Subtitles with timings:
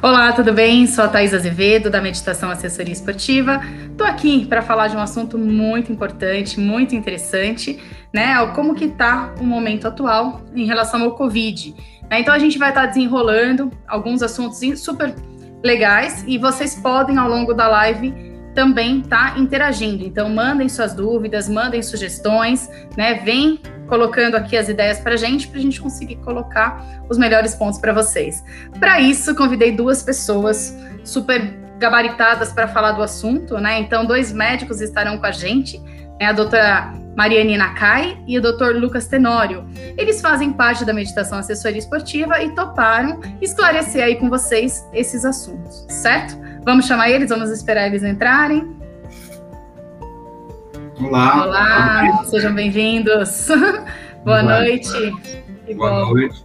[0.00, 0.86] Olá, tudo bem?
[0.86, 3.60] Sou a Thais Azevedo, da Meditação Assessoria Esportiva.
[3.90, 7.82] Estou aqui para falar de um assunto muito importante, muito interessante,
[8.14, 8.46] né?
[8.54, 11.74] Como que está o momento atual em relação ao Covid.
[12.08, 12.20] Né?
[12.20, 15.12] Então a gente vai estar tá desenrolando alguns assuntos super
[15.64, 18.14] legais e vocês podem, ao longo da live,
[18.54, 20.04] também estar tá interagindo.
[20.04, 23.14] Então mandem suas dúvidas, mandem sugestões, né?
[23.14, 27.54] Vem colocando aqui as ideias para a gente, para a gente conseguir colocar os melhores
[27.54, 28.44] pontos para vocês.
[28.78, 31.40] Para isso, convidei duas pessoas super
[31.78, 33.80] gabaritadas para falar do assunto, né?
[33.80, 35.80] Então, dois médicos estarão com a gente,
[36.20, 36.26] né?
[36.26, 39.66] a doutora Mariane Nakai e o doutor Lucas Tenório.
[39.96, 45.86] Eles fazem parte da meditação assessoria esportiva e toparam esclarecer aí com vocês esses assuntos,
[45.88, 46.47] certo?
[46.68, 48.76] Vamos chamar eles, vamos esperar eles entrarem.
[51.00, 51.46] Olá.
[51.46, 53.48] Olá, sejam bem-vindos.
[54.22, 55.10] Boa, Boa noite.
[55.74, 56.44] Boa noite.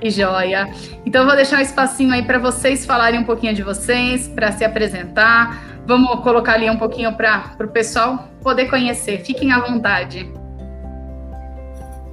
[0.00, 0.66] E joia.
[1.04, 4.64] Então, vou deixar um espacinho aí para vocês falarem um pouquinho de vocês, para se
[4.64, 5.62] apresentar.
[5.86, 9.18] Vamos colocar ali um pouquinho para o pessoal poder conhecer.
[9.18, 10.32] Fiquem à vontade.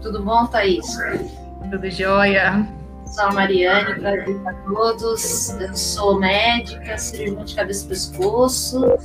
[0.01, 0.85] Tudo bom, Thaís?
[1.71, 2.67] Tudo jóia.
[3.09, 5.49] Sou a Mariane, prazer para todos.
[5.49, 8.97] Eu sou médica, cirurgiã de cabeça e pescoço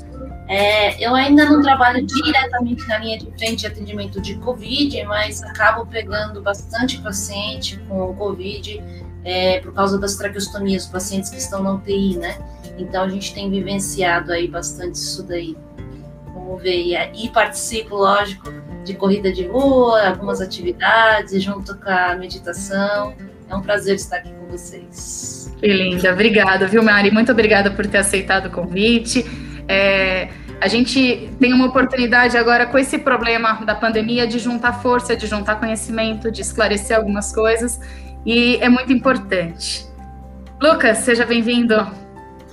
[0.46, 5.42] é, eu ainda não trabalho diretamente na linha de frente de atendimento de Covid, mas
[5.42, 8.82] acabo pegando bastante paciente com Covid
[9.24, 12.36] é, por causa das traqueostomias, pacientes que estão na UTI, né?
[12.76, 15.56] Então a gente tem vivenciado aí bastante isso daí.
[16.56, 18.50] Ver, e participo, lógico,
[18.84, 23.14] de corrida de rua, algumas atividades, junto com a meditação.
[23.50, 25.52] É um prazer estar aqui com vocês.
[25.58, 27.10] Que linda, obrigada, viu, Mari?
[27.10, 29.24] Muito obrigada por ter aceitado o convite.
[29.68, 30.28] É,
[30.60, 35.26] a gente tem uma oportunidade agora com esse problema da pandemia de juntar força, de
[35.26, 37.80] juntar conhecimento, de esclarecer algumas coisas
[38.24, 39.86] e é muito importante.
[40.60, 42.03] Lucas, seja bem-vindo.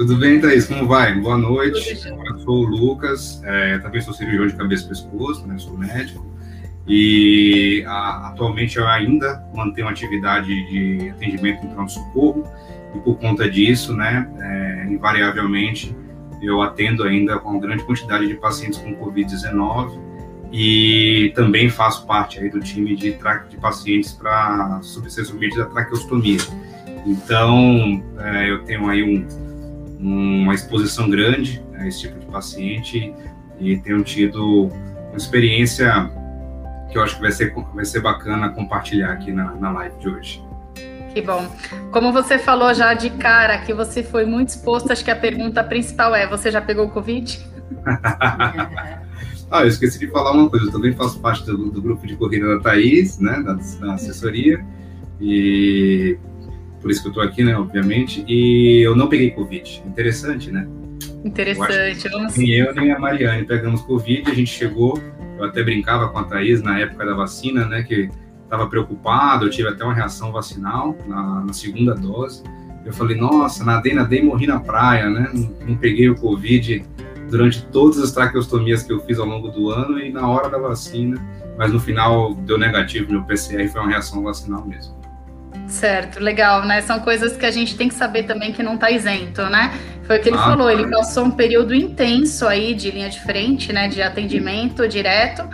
[0.02, 0.66] Tudo bem, Thaís?
[0.66, 1.14] Como vai?
[1.14, 1.92] Boa noite.
[2.04, 5.56] Eu sou o Lucas, é, também sou cirurgião de cabeça e pescoço, né?
[5.60, 6.26] sou médico.
[6.88, 12.44] E a, atualmente eu ainda mantenho atividade de atendimento em pronto-socorro
[12.96, 15.96] e por conta disso, né, é, invariavelmente,
[16.42, 20.00] eu atendo ainda com grande quantidade de pacientes com Covid-19
[20.52, 23.16] e também faço parte aí do time de,
[23.50, 26.40] de pacientes para ser submetidos à traqueostomia.
[27.06, 29.51] Então, é, eu tenho aí um,
[30.02, 33.14] uma exposição grande a esse tipo de paciente
[33.60, 34.70] e tenho tido
[35.10, 36.10] uma experiência
[36.92, 40.10] que eu acho que vai ser, vai ser bacana compartilhar aqui na, na live de
[40.10, 40.44] hoje.
[41.14, 41.46] Que bom.
[41.92, 45.64] Como você falou já de cara que você foi muito exposto, acho que a pergunta
[45.64, 47.40] principal é: você já pegou o Covid?
[49.52, 50.68] ah, eu esqueci de falar uma coisa.
[50.68, 54.66] Eu também faço parte do, do grupo de corrida da Thaís, né, da, da, assessoria,
[55.20, 56.18] e
[56.82, 58.26] por isso que eu estou aqui, né, obviamente.
[58.28, 59.84] E eu não peguei Covid.
[59.86, 60.68] Interessante, né?
[61.24, 62.10] Interessante.
[62.10, 62.36] Vamos...
[62.36, 64.30] Nem eu nem a Mariane pegamos Covid.
[64.30, 65.00] A gente chegou.
[65.38, 68.10] Eu até brincava com a Thaís na época da vacina, né, que
[68.52, 72.44] estava preocupado, eu tive até uma reação vacinal na, na, segunda dose.
[72.86, 75.32] Eu falei, nossa, nadei, nadei, morri na praia, né?
[75.34, 76.84] Não, não, peguei o Covid
[77.30, 80.58] durante todas as traqueostomias que eu fiz ao longo do ano e na hora da
[80.58, 81.16] vacina,
[81.58, 85.01] mas no final deu negativo, meu PCR foi uma reação vacinal mesmo.
[85.72, 86.82] Certo, legal, né?
[86.82, 89.74] São coisas que a gente tem que saber também que não está isento, né?
[90.04, 93.20] Foi o que ele ah, falou, ele passou um período intenso aí de linha de
[93.22, 93.88] frente, né?
[93.88, 95.48] De atendimento direto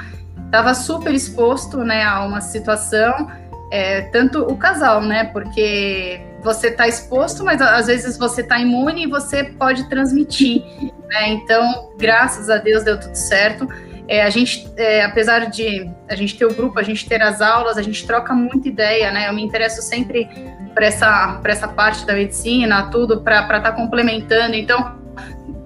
[0.48, 3.30] estava super exposto, né, a uma situação,
[3.72, 9.04] é, tanto o casal, né, porque você está exposto, mas às vezes você está imune
[9.04, 10.64] e você pode transmitir,
[11.10, 13.68] né, então, graças a Deus deu tudo certo.
[14.08, 17.42] É, a gente, é, apesar de a gente ter o grupo, a gente ter as
[17.42, 19.28] aulas, a gente troca muita ideia, né?
[19.28, 20.30] Eu me interesso sempre
[20.74, 24.56] para essa, essa parte da medicina, tudo, para estar tá complementando.
[24.56, 24.96] Então,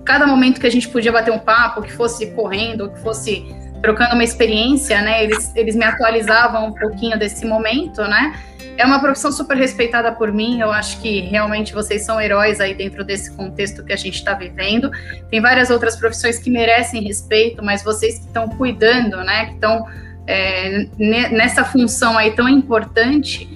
[0.03, 3.45] cada momento que a gente podia bater um papo, que fosse correndo, que fosse
[3.81, 5.23] trocando uma experiência, né?
[5.23, 8.39] Eles, eles me atualizavam um pouquinho desse momento, né?
[8.77, 10.61] É uma profissão super respeitada por mim.
[10.61, 14.33] Eu acho que realmente vocês são heróis aí dentro desse contexto que a gente está
[14.33, 14.91] vivendo.
[15.29, 19.47] Tem várias outras profissões que merecem respeito, mas vocês que estão cuidando, né?
[19.47, 19.85] Que estão
[20.27, 23.49] é, nessa função aí tão importante,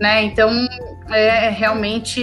[0.00, 0.22] né?
[0.22, 0.50] Então
[1.10, 2.22] é realmente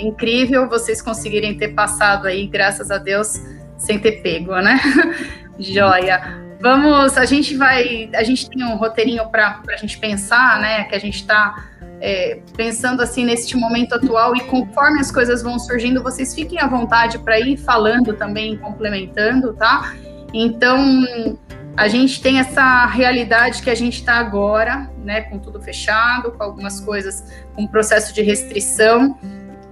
[0.00, 3.40] incrível vocês conseguirem ter passado aí, graças a Deus,
[3.78, 4.80] sem ter pego, né?
[5.58, 6.43] Joia.
[6.64, 10.84] Vamos, a gente vai, a gente tem um roteirinho para a gente pensar, né?
[10.84, 11.62] Que a gente está
[12.00, 16.66] é, pensando assim neste momento atual e conforme as coisas vão surgindo, vocês fiquem à
[16.66, 19.94] vontade para ir falando também, complementando, tá?
[20.32, 21.38] Então,
[21.76, 26.42] a gente tem essa realidade que a gente está agora, né, com tudo fechado, com
[26.42, 29.18] algumas coisas, com um processo de restrição.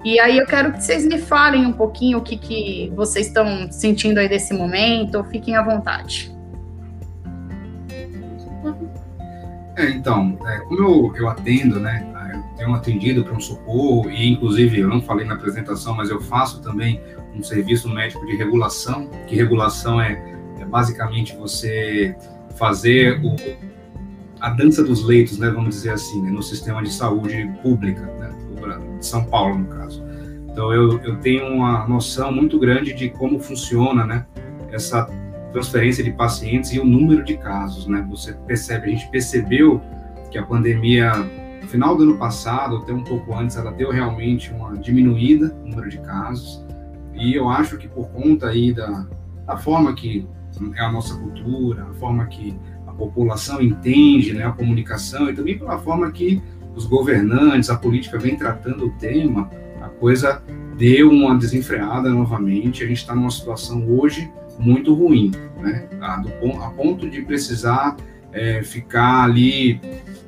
[0.04, 3.72] E aí eu quero que vocês me falem um pouquinho o que, que vocês estão
[3.72, 6.41] sentindo aí desse momento, fiquem à vontade.
[9.82, 14.30] É, então, é, como eu, eu atendo, né, eu tenho atendido para um socorro, e
[14.30, 17.00] inclusive eu não falei na apresentação, mas eu faço também
[17.34, 20.12] um serviço médico de regulação, que regulação é,
[20.60, 22.14] é basicamente você
[22.54, 23.34] fazer o,
[24.40, 28.30] a dança dos leitos, né, vamos dizer assim, né, no sistema de saúde pública, né,
[29.00, 30.00] de São Paulo, no caso.
[30.48, 34.26] Então, eu, eu tenho uma noção muito grande de como funciona, né,
[34.70, 35.08] essa
[35.52, 38.04] transferência de pacientes e o número de casos, né?
[38.10, 39.80] Você percebe, a gente percebeu
[40.30, 41.12] que a pandemia,
[41.60, 45.70] no final do ano passado, até um pouco antes, ela deu realmente uma diminuída no
[45.70, 46.64] número de casos.
[47.14, 49.06] E eu acho que por conta aí da,
[49.46, 50.26] da forma que
[50.76, 52.56] é a nossa cultura, a forma que
[52.86, 56.42] a população entende, né, a comunicação e também pela forma que
[56.74, 59.50] os governantes, a política vem tratando o tema,
[59.80, 60.42] a coisa
[60.76, 62.82] deu uma desenfreada novamente.
[62.82, 65.88] A gente está numa situação hoje muito ruim, né?
[66.00, 67.96] A, a ponto de precisar
[68.32, 69.80] é, ficar ali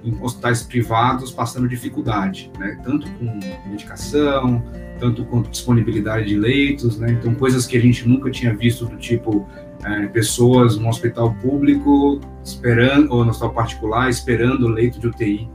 [0.05, 2.79] em hospitais privados passando dificuldade, né?
[2.85, 4.63] Tanto com medicação,
[5.01, 7.11] tanto com disponibilidade de leitos, né?
[7.13, 9.49] Então coisas que a gente nunca tinha visto do tipo
[9.85, 15.49] é, pessoas no hospital público esperando ou no hospital particular esperando leito de UTI.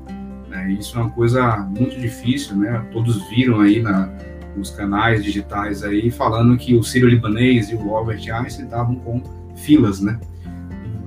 [0.49, 0.71] Né?
[0.71, 2.83] Isso é uma coisa muito difícil, né?
[2.91, 4.11] Todos viram aí na
[4.59, 9.23] nos canais digitais aí, falando que o Sírio-Libanês e o Albert Einstein estavam com
[9.55, 10.19] filas, né?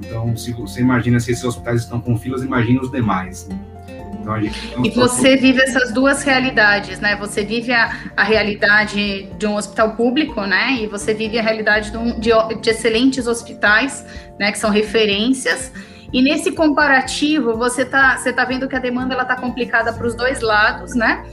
[0.01, 3.49] Então, se você imagina se esses hospitais estão com filas, imagina os demais.
[3.49, 3.59] Né?
[4.21, 7.17] Então, e você vive essas duas realidades, né?
[7.17, 10.75] Você vive a, a, realidade de um hospital público, né?
[10.75, 14.07] E você vive a realidade de, um, de, de excelentes hospitais,
[14.39, 14.53] né?
[14.53, 15.73] Que são referências.
[16.13, 20.07] E nesse comparativo, você tá, você tá vendo que a demanda ela tá complicada para
[20.07, 21.25] os dois lados, né?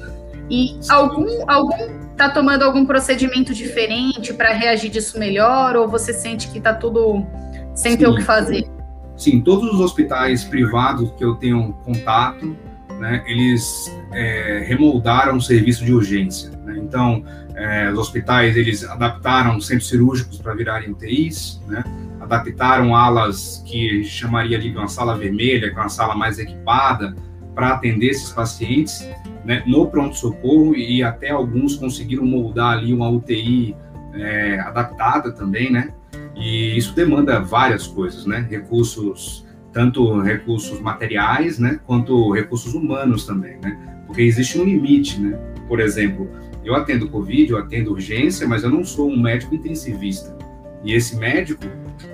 [0.49, 5.75] E algum, algum tá tomando algum procedimento diferente para reagir disso melhor?
[5.75, 7.25] Ou você sente que tá tudo
[7.73, 7.97] sem Sim.
[7.97, 8.67] ter o que fazer?
[9.15, 12.55] Sim, todos os hospitais privados que eu tenho contato,
[12.99, 16.51] né, eles é, remoldaram o serviço de urgência.
[16.65, 16.79] Né?
[16.81, 17.23] Então,
[17.55, 21.83] é, os hospitais eles adaptaram centros cirúrgicos para virarem UTIs, né?
[22.19, 27.15] adaptaram alas que chamaria de uma sala vermelha, que é uma sala mais equipada,
[27.59, 29.05] para atender esses pacientes
[29.43, 33.75] né, no pronto-socorro e até alguns conseguiram moldar ali uma UTI
[34.13, 35.91] é, adaptada também, né?
[36.37, 38.47] E isso demanda várias coisas, né?
[38.49, 41.81] Recursos, tanto recursos materiais, né?
[41.85, 43.77] Quanto recursos humanos também, né?
[44.07, 45.37] Porque existe um limite, né?
[45.67, 46.29] Por exemplo,
[46.63, 50.33] eu atendo Covid, eu atendo urgência, mas eu não sou um médico intensivista.
[50.81, 51.65] E esse médico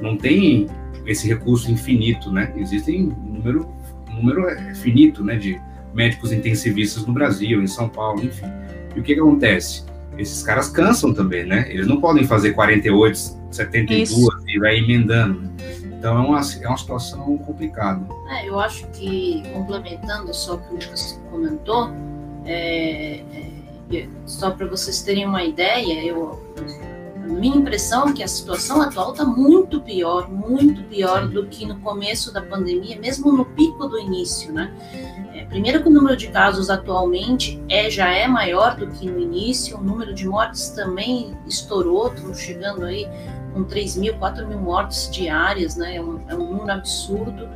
[0.01, 0.65] não tem
[1.05, 2.51] esse recurso infinito, né?
[2.57, 3.69] Existem um número,
[4.15, 5.35] número é finito, né?
[5.35, 5.59] De,
[5.95, 8.45] médicos intensivistas no Brasil, em São Paulo, enfim.
[8.95, 9.85] E o que, que acontece?
[10.17, 11.65] Esses caras cansam também, né?
[11.69, 13.17] Eles não podem fazer 48,
[13.49, 14.43] 72 Isso.
[14.47, 15.49] e vai emendando.
[15.85, 18.05] Então é uma, é uma situação complicada.
[18.29, 21.89] É, eu acho que, complementando só o que o Lucas comentou,
[22.45, 23.21] é,
[23.91, 26.39] é, só para vocês terem uma ideia, eu,
[27.25, 31.79] minha impressão é que a situação atual está muito pior, muito pior do que no
[31.79, 34.71] começo da pandemia, mesmo no pico do início, né?
[35.49, 39.77] Primeiro que o número de casos atualmente é, já é maior do que no início,
[39.77, 43.07] o número de mortes também estourou, estamos chegando aí
[43.53, 45.95] com 3 mil, 4 mil mortes diárias, né?
[45.95, 47.47] É um, é um número absurdo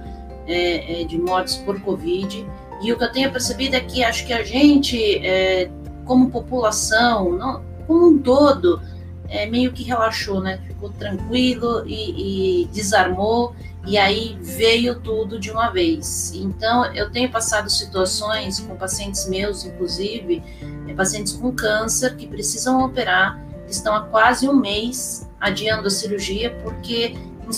[0.48, 2.46] é, é, de mortes por Covid.
[2.82, 5.70] E o que eu tenho percebido é que acho que a gente, é,
[6.06, 8.82] como população, não, como um todo,
[9.30, 10.60] é, meio que relaxou, né?
[10.68, 13.56] Ficou tranquilo e, e desarmou
[13.86, 16.32] e aí veio tudo de uma vez.
[16.36, 20.44] Então, eu tenho passado situações com pacientes meus, inclusive,
[20.88, 25.90] é, pacientes com câncer que precisam operar, que estão há quase um mês adiando a
[25.90, 27.16] cirurgia, porque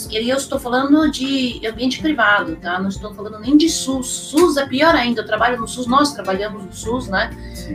[0.09, 2.79] e eu estou falando de ambiente privado, tá?
[2.79, 4.07] Não estou falando nem de SUS.
[4.07, 5.19] SUS é pior ainda.
[5.19, 7.29] Eu trabalho no SUS, nós trabalhamos no SUS, né?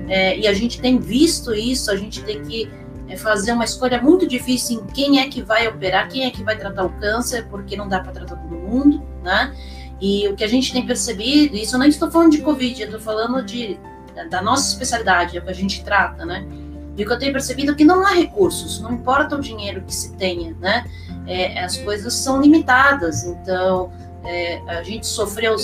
[0.08, 1.90] É, e a gente tem visto isso.
[1.90, 2.70] A gente tem que
[3.08, 6.42] é fazer uma escolha muito difícil em quem é que vai operar, quem é que
[6.42, 9.54] vai tratar o câncer, porque não dá para tratar todo mundo, né?
[10.00, 12.86] E o que a gente tem percebido, isso eu não estou falando de Covid, eu
[12.86, 13.78] estou falando de,
[14.28, 16.46] da nossa especialidade, é o que a gente trata, né?
[16.96, 19.82] E o que eu tenho percebido é que não há recursos, não importa o dinheiro
[19.82, 20.84] que se tenha, né?
[21.26, 23.90] É, as coisas são limitadas, então
[24.24, 25.56] é, a gente sofreu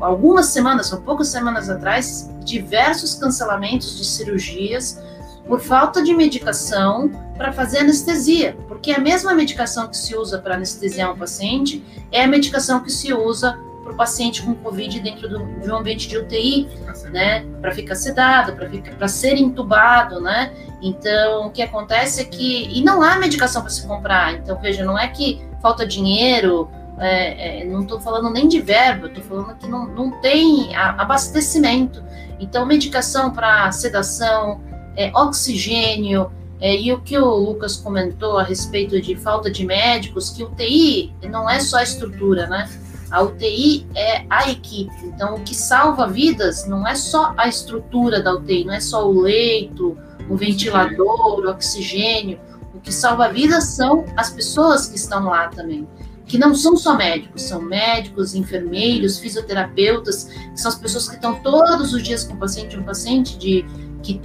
[0.00, 5.02] algumas semanas, ou poucas semanas atrás, diversos cancelamentos de cirurgias
[5.46, 10.54] por falta de medicação para fazer anestesia, porque a mesma medicação que se usa para
[10.54, 15.28] anestesiar um paciente é a medicação que se usa para o paciente com Covid dentro
[15.28, 16.68] do, de um ambiente de UTI,
[17.12, 17.46] né?
[17.60, 18.56] Para ficar sedado,
[18.98, 20.52] para ser entubado, né?
[20.82, 22.68] Então, o que acontece é que.
[22.76, 24.34] E não há medicação para se comprar.
[24.34, 29.06] Então, veja, não é que falta dinheiro, é, é, não estou falando nem de verbo,
[29.06, 32.02] estou falando que não, não tem abastecimento.
[32.40, 34.60] Então, medicação para sedação,
[34.96, 40.30] é, oxigênio, é, e o que o Lucas comentou a respeito de falta de médicos,
[40.30, 42.68] que o TI não é só a estrutura, né?
[43.10, 44.92] A UTI é a equipe.
[45.04, 49.08] Então, o que salva vidas não é só a estrutura da UTI, não é só
[49.08, 49.96] o leito,
[50.28, 52.40] o ventilador, o oxigênio.
[52.74, 55.86] O que salva vidas são as pessoas que estão lá também.
[56.26, 61.40] Que não são só médicos, são médicos, enfermeiros, fisioterapeutas, que são as pessoas que estão
[61.40, 63.64] todos os dias com o paciente, um paciente de
[64.02, 64.20] que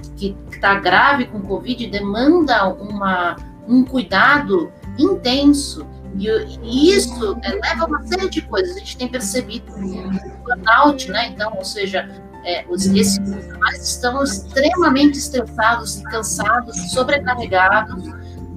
[0.50, 3.36] está grave com Covid demanda uma,
[3.66, 5.86] um cuidado intenso.
[6.18, 8.76] E, isso é, leva a uma série de coisas.
[8.76, 11.28] A gente tem percebido o burnout, né?
[11.28, 12.08] Então, ou seja,
[12.44, 18.04] é, os, esses profissionais estão extremamente estressados cansados, sobrecarregados,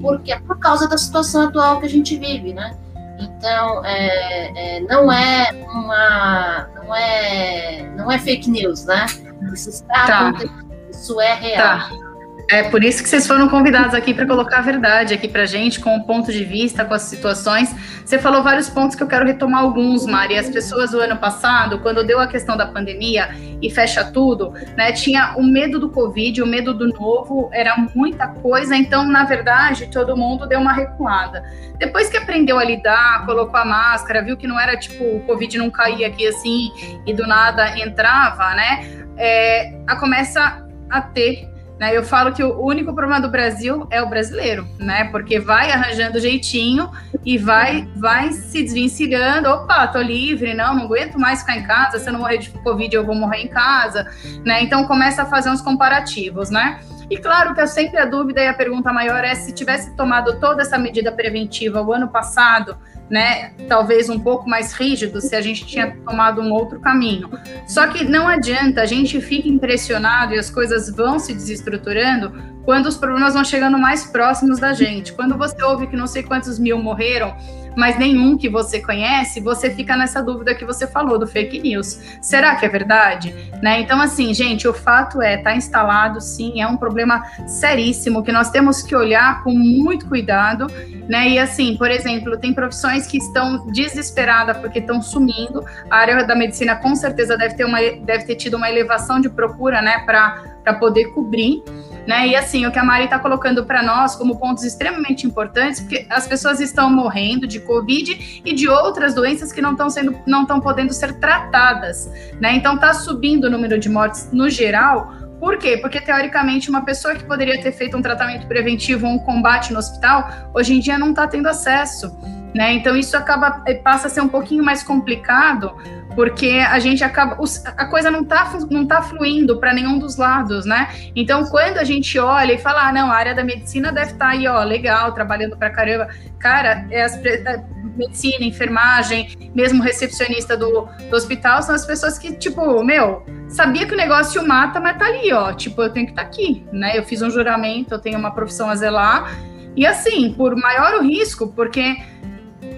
[0.02, 2.76] porque é por causa da situação atual que a gente vive, né?
[3.20, 9.06] Então, é, é, não é uma, não é, não é fake news, né?
[9.54, 10.30] Isso está tá.
[10.30, 10.65] acontecendo
[10.96, 11.80] isso é real.
[11.80, 12.06] Tá.
[12.50, 15.80] É por isso que vocês foram convidados aqui para colocar a verdade aqui para gente,
[15.80, 17.74] com o ponto de vista, com as situações.
[18.06, 20.38] Você falou vários pontos que eu quero retomar alguns, Mari.
[20.38, 24.92] As pessoas do ano passado, quando deu a questão da pandemia e fecha tudo, né,
[24.92, 28.76] tinha o medo do Covid, o medo do novo, era muita coisa.
[28.76, 31.44] Então, na verdade, todo mundo deu uma recuada.
[31.80, 35.58] Depois que aprendeu a lidar, colocou a máscara, viu que não era tipo o Covid
[35.58, 36.70] não caía aqui assim
[37.08, 38.88] e do nada entrava, né?
[39.18, 40.65] É, a começa
[40.98, 41.50] a ter.
[41.80, 41.96] Né?
[41.96, 45.06] Eu falo que o único problema do Brasil é o brasileiro, né?
[45.06, 46.90] Porque vai arranjando jeitinho
[47.26, 49.50] e vai, vai se desvencilhando.
[49.50, 52.00] Opa, tô livre, não, não aguento mais ficar em casa.
[52.00, 54.10] Se eu não morrer de Covid, eu vou morrer em casa,
[54.46, 54.64] né?
[54.64, 56.80] Então começa a fazer uns comparativos, né?
[57.10, 60.40] E claro que eu sempre a dúvida e a pergunta maior é se tivesse tomado
[60.40, 62.78] toda essa medida preventiva o ano passado,
[63.10, 67.30] né, talvez um pouco mais rígido se a gente tinha tomado um outro caminho.
[67.68, 72.34] Só que não adianta, a gente fica impressionado e as coisas vão se desestruturando
[72.64, 75.14] quando os problemas vão chegando mais próximos da gente.
[75.14, 77.36] Quando você ouve que não sei quantos mil morreram,
[77.76, 82.00] mas nenhum que você conhece, você fica nessa dúvida que você falou do fake news.
[82.22, 83.36] Será que é verdade?
[83.62, 83.82] Né?
[83.82, 88.50] Então, assim, gente, o fato é, está instalado, sim, é um problema seríssimo que nós
[88.50, 90.68] temos que olhar com muito cuidado,
[91.08, 91.30] né?
[91.30, 95.64] E assim, por exemplo, tem profissões que estão desesperadas porque estão sumindo.
[95.90, 99.30] A área da medicina com certeza deve ter, uma, deve ter tido uma elevação de
[99.30, 101.64] procura, né, para poder cobrir.
[102.08, 102.28] Né?
[102.28, 106.06] E assim, o que a Mari está colocando para nós como pontos extremamente importantes, porque
[106.10, 110.44] as pessoas estão morrendo de Covid e de outras doenças que não estão sendo, não
[110.44, 112.10] estão podendo ser tratadas,
[112.40, 112.56] né?
[112.56, 115.14] Então está subindo o número de mortes no geral.
[115.40, 115.78] Por quê?
[115.78, 119.80] Porque teoricamente uma pessoa que poderia ter feito um tratamento preventivo ou um combate no
[119.80, 122.16] hospital, hoje em dia não está tendo acesso.
[122.56, 122.72] Né?
[122.72, 125.76] Então isso acaba eh, passa a ser um pouquinho mais complicado
[126.16, 130.66] porque a gente acaba a coisa não está não tá fluindo para nenhum dos lados,
[130.66, 130.88] né?
[131.14, 134.28] Então quando a gente olha e fala, ah, não, a área da medicina deve estar
[134.28, 136.08] tá aí, ó, legal, trabalhando para caramba,
[136.40, 137.62] cara, é as é,
[137.98, 143.94] medicina, enfermagem, mesmo recepcionista do, do hospital são as pessoas que tipo, meu, sabia que
[143.94, 146.98] o negócio mata, mas tá ali, ó, tipo, eu tenho que estar tá aqui, né?
[146.98, 149.30] Eu fiz um juramento, eu tenho uma profissão a zelar
[149.76, 151.98] e assim, por maior o risco, porque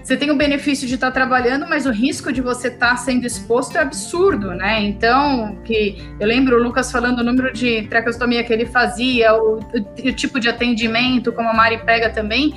[0.08, 2.96] você tem o benefício de estar tá trabalhando, mas o risco de você estar tá
[2.96, 4.82] sendo exposto é absurdo, né?
[4.82, 9.60] Então, que eu lembro o Lucas falando o número de traqueostomia que ele fazia, o,
[9.60, 12.56] o, o tipo de atendimento, como a Mari pega também.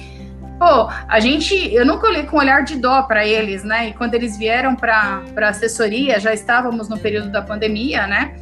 [0.60, 3.88] Pô, a gente, eu nunca olhei com olhar de dó para eles, né?
[3.88, 8.36] E quando eles vieram para assessoria, já estávamos no período da pandemia, né?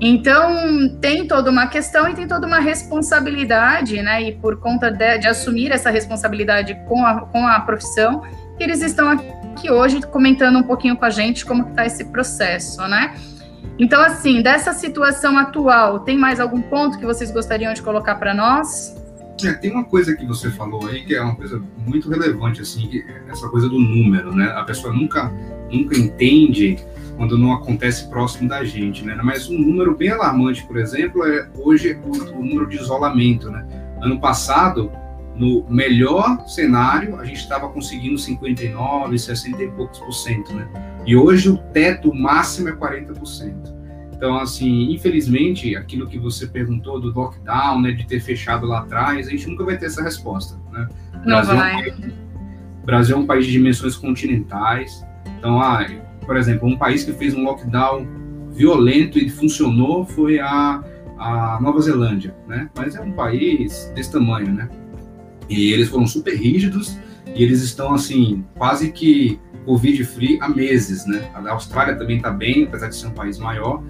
[0.00, 4.22] Então, tem toda uma questão e tem toda uma responsabilidade, né?
[4.22, 8.22] E por conta de, de assumir essa responsabilidade com a, com a profissão,
[8.58, 12.86] que eles estão aqui hoje comentando um pouquinho com a gente como está esse processo,
[12.86, 13.14] né?
[13.78, 18.34] Então, assim, dessa situação atual, tem mais algum ponto que vocês gostariam de colocar para
[18.34, 18.94] nós?
[19.44, 23.02] É, tem uma coisa que você falou aí que é uma coisa muito relevante, assim,
[23.28, 24.46] essa coisa do número, né?
[24.56, 25.30] A pessoa nunca,
[25.70, 26.78] nunca entende
[27.16, 29.18] quando não acontece próximo da gente, né?
[29.22, 33.66] Mas um número bem alarmante, por exemplo, é hoje o, o número de isolamento, né?
[34.00, 34.92] Ano passado,
[35.34, 40.68] no melhor cenário, a gente estava conseguindo 59, 60 e poucos por cento, né?
[41.06, 43.76] E hoje o teto máximo é 40%.
[44.12, 49.28] Então, assim, infelizmente, aquilo que você perguntou do lockdown, né, de ter fechado lá atrás,
[49.28, 50.88] a gente nunca vai ter essa resposta, né?
[51.12, 51.72] Não Brasil vai.
[51.72, 52.14] É um país,
[52.84, 55.04] Brasil é um país de dimensões continentais,
[55.38, 55.86] então, ah,
[56.26, 58.06] por exemplo, um país que fez um lockdown
[58.50, 60.82] violento e funcionou foi a,
[61.18, 62.68] a Nova Zelândia, né?
[62.76, 64.68] Mas é um país desse tamanho, né?
[65.48, 66.98] E eles foram super rígidos
[67.34, 71.30] e eles estão assim quase que Covid-free há meses, né?
[71.34, 73.82] A Austrália também está bem, apesar de ser um país maior,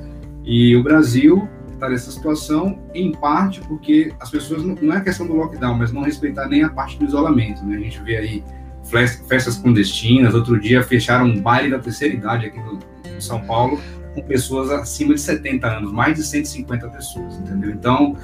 [0.44, 5.34] e o Brasil está nessa situação em parte porque as pessoas não, é questão do
[5.34, 7.76] lockdown, mas não respeitar nem a parte do isolamento, né?
[7.76, 8.44] A gente vê aí
[8.90, 12.78] festas clandestinas, outro dia fecharam um baile da terceira idade aqui no,
[13.16, 13.80] em São Paulo
[14.14, 17.70] com pessoas acima de 70 anos, mais de 150 pessoas, entendeu?
[17.70, 18.16] Então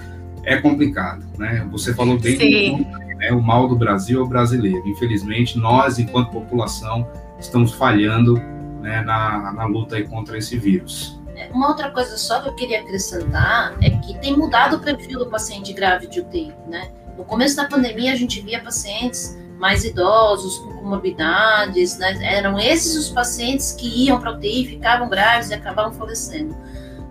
[0.45, 1.66] é complicado, né?
[1.71, 2.83] Você falou bem Sim.
[2.83, 3.31] do, né?
[3.33, 4.83] o mal do Brasil é o brasileiro.
[4.88, 7.07] Infelizmente, nós, enquanto população,
[7.38, 8.35] estamos falhando
[8.81, 11.21] né, na, na luta aí contra esse vírus.
[11.37, 15.19] É, uma outra coisa só que eu queria acrescentar é que tem mudado o perfil
[15.19, 16.90] do paciente grave de UTI, né?
[17.16, 22.19] No começo da pandemia, a gente via pacientes mais idosos, com comorbidades, né?
[22.21, 26.57] Eram esses os pacientes que iam para UTI, ficavam graves e acabavam falecendo.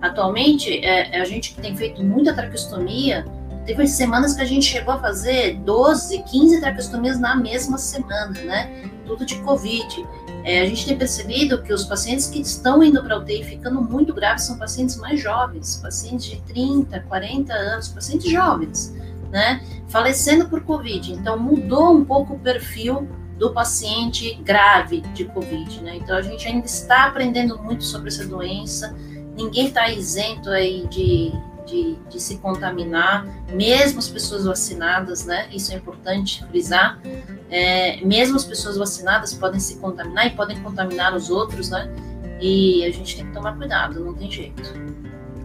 [0.02, 3.26] Atualmente, é, a gente tem feito muita traqueostomia,
[3.66, 8.92] teve semanas que a gente chegou a fazer 12, 15 traqueostomias na mesma semana, né?
[9.06, 10.06] Tudo de Covid.
[10.44, 14.14] É, a gente tem percebido que os pacientes que estão indo para UTI ficando muito
[14.14, 18.94] graves são pacientes mais jovens, pacientes de 30, 40 anos, pacientes jovens,
[19.32, 19.62] né?
[19.88, 21.14] Falecendo por Covid.
[21.14, 23.08] Então mudou um pouco o perfil
[23.38, 25.96] do paciente grave de Covid, né?
[25.96, 28.96] Então a gente ainda está aprendendo muito sobre essa doença.
[29.36, 31.32] Ninguém está isento aí de,
[31.66, 35.48] de, de, se contaminar, mesmo as pessoas vacinadas, né?
[35.52, 37.02] Isso é importante frisar.
[37.50, 41.92] É, mesmo as pessoas vacinadas podem se contaminar e podem contaminar os outros, né?
[42.40, 44.74] E a gente tem que tomar cuidado, não tem jeito.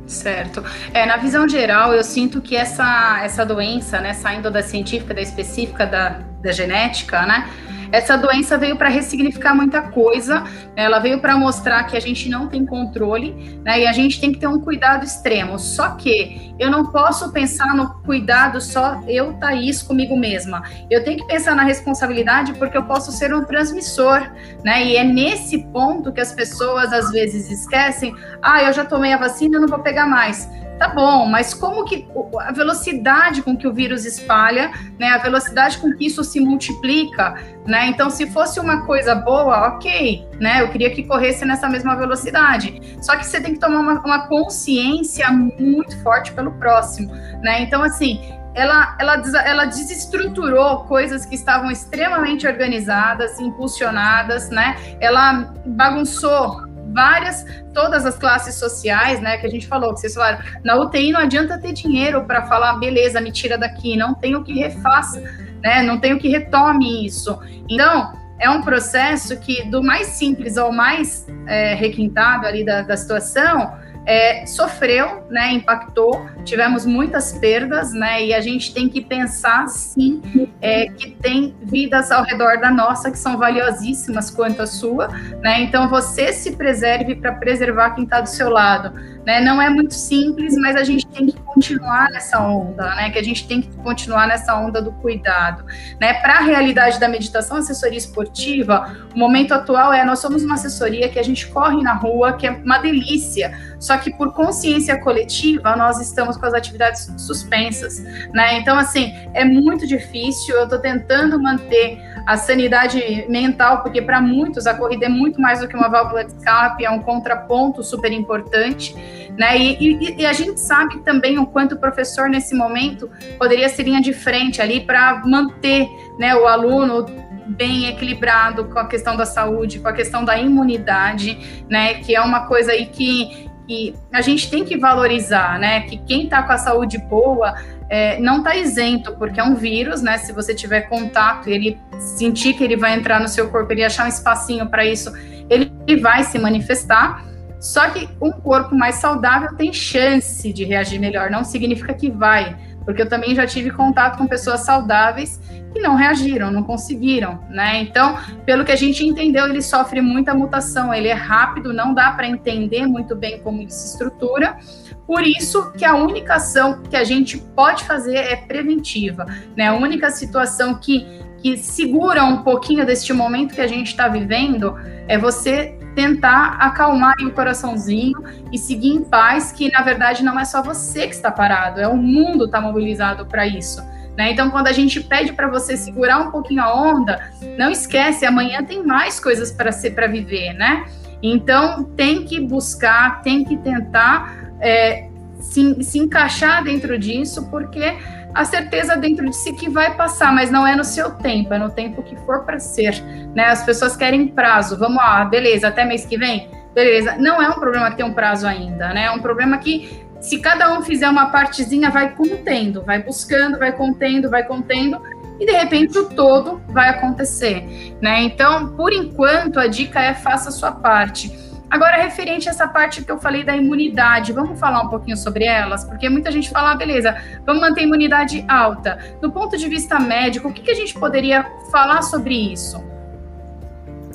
[0.06, 0.64] Certo.
[0.94, 5.20] É, na visão geral, eu sinto que essa, essa doença, né, saindo da científica, da
[5.20, 7.50] específica, da, da genética, né,
[7.92, 10.86] essa doença veio para ressignificar muita coisa, né?
[10.86, 13.80] ela veio para mostrar que a gente não tem controle, né?
[13.80, 15.58] E a gente tem que ter um cuidado extremo.
[15.58, 20.62] Só que eu não posso pensar no cuidado só eu, Thaís, comigo mesma.
[20.90, 24.20] Eu tenho que pensar na responsabilidade porque eu posso ser um transmissor,
[24.64, 24.84] né?
[24.84, 29.18] E é nesse ponto que as pessoas às vezes esquecem: ah, eu já tomei a
[29.18, 30.48] vacina, eu não vou pegar mais.
[30.78, 32.06] Tá bom, mas como que
[32.40, 37.34] a velocidade com que o vírus espalha, né, a velocidade com que isso se multiplica,
[37.66, 37.86] né?
[37.86, 40.60] Então, se fosse uma coisa boa, ok, né?
[40.60, 42.98] Eu queria que corresse nessa mesma velocidade.
[43.00, 47.10] Só que você tem que tomar uma, uma consciência muito forte pelo próximo,
[47.42, 47.62] né?
[47.62, 48.20] Então, assim,
[48.54, 54.76] ela, ela, ela desestruturou coisas que estavam extremamente organizadas, impulsionadas, né?
[55.00, 56.65] Ela bagunçou
[56.96, 61.12] várias, todas as classes sociais, né, que a gente falou, que vocês falaram, na UTI
[61.12, 65.20] não adianta ter dinheiro para falar, beleza, me tira daqui, não tem o que refaça,
[65.62, 67.38] né, não tem o que retome isso.
[67.68, 72.96] Então, é um processo que, do mais simples ao mais é, requintado ali da, da
[72.96, 73.74] situação,
[74.06, 80.22] é, sofreu, né, impactou, tivemos muitas perdas, né, e a gente tem que pensar, sim,
[80.62, 85.08] é, que tem vidas ao redor da nossa que são valiosíssimas quanto a sua,
[85.42, 88.94] né, então você se preserve para preservar quem está do seu lado,
[89.26, 93.18] né, não é muito simples, mas a gente tem que continuar nessa onda, né, que
[93.18, 95.64] a gente tem que continuar nessa onda do cuidado,
[96.00, 100.54] né, para a realidade da meditação, assessoria esportiva, o momento atual é, nós somos uma
[100.54, 105.00] assessoria que a gente corre na rua, que é uma delícia, só que por consciência
[105.00, 107.98] coletiva nós estamos com as atividades suspensas,
[108.32, 108.58] né?
[108.58, 110.54] Então assim é muito difícil.
[110.56, 115.60] Eu estou tentando manter a sanidade mental, porque para muitos a corrida é muito mais
[115.60, 118.96] do que uma válvula de escape, é um contraponto super importante,
[119.38, 119.56] né?
[119.56, 123.08] E, e, e a gente sabe também o quanto o professor nesse momento
[123.38, 127.06] poderia ser linha de frente ali para manter, né, o aluno
[127.46, 131.94] bem equilibrado com a questão da saúde, com a questão da imunidade, né?
[131.94, 135.80] Que é uma coisa aí que que a gente tem que valorizar, né?
[135.80, 137.54] Que quem está com a saúde boa
[137.88, 140.18] é, não está isento, porque é um vírus, né?
[140.18, 143.84] Se você tiver contato e ele sentir que ele vai entrar no seu corpo, ele
[143.84, 145.12] achar um espacinho para isso,
[145.48, 145.70] ele
[146.00, 147.24] vai se manifestar.
[147.60, 152.56] Só que um corpo mais saudável tem chance de reagir melhor, não significa que vai,
[152.84, 155.40] porque eu também já tive contato com pessoas saudáveis
[155.72, 157.80] que não reagiram, não conseguiram, né?
[157.80, 162.12] Então, pelo que a gente entendeu, ele sofre muita mutação, ele é rápido, não dá
[162.12, 164.56] para entender muito bem como ele se estrutura.
[165.06, 169.24] Por isso que a única ação que a gente pode fazer é preventiva,
[169.56, 169.68] né?
[169.68, 171.06] A única situação que,
[171.40, 174.74] que segura um pouquinho deste momento que a gente está vivendo
[175.06, 180.44] é você tentar acalmar o coraçãozinho e seguir em paz, que na verdade não é
[180.44, 183.82] só você que está parado, é o mundo está mobilizado para isso.
[184.16, 184.32] Né?
[184.32, 188.64] Então, quando a gente pede para você segurar um pouquinho a onda, não esquece, amanhã
[188.64, 190.86] tem mais coisas para ser para viver, né?
[191.22, 195.08] Então, tem que buscar, tem que tentar é,
[195.40, 197.96] se, se encaixar dentro disso, porque
[198.34, 201.58] a certeza dentro de si que vai passar, mas não é no seu tempo, é
[201.58, 203.02] no tempo que for para ser.
[203.34, 203.46] Né?
[203.46, 204.78] As pessoas querem prazo.
[204.78, 206.50] Vamos lá, beleza, até mês que vem?
[206.74, 207.16] Beleza.
[207.16, 209.04] Não é um problema que tem um prazo ainda, né?
[209.04, 213.72] É um problema que, se cada um fizer uma partezinha, vai contendo, vai buscando, vai
[213.72, 215.00] contendo, vai contendo,
[215.40, 218.22] e de repente o todo vai acontecer, né?
[218.22, 221.32] Então, por enquanto, a dica é faça a sua parte.
[221.68, 225.44] Agora, referente a essa parte que eu falei da imunidade, vamos falar um pouquinho sobre
[225.44, 225.84] elas?
[225.84, 228.98] Porque muita gente fala, ah, beleza, vamos manter a imunidade alta.
[229.20, 232.82] Do ponto de vista médico, o que, que a gente poderia falar sobre isso?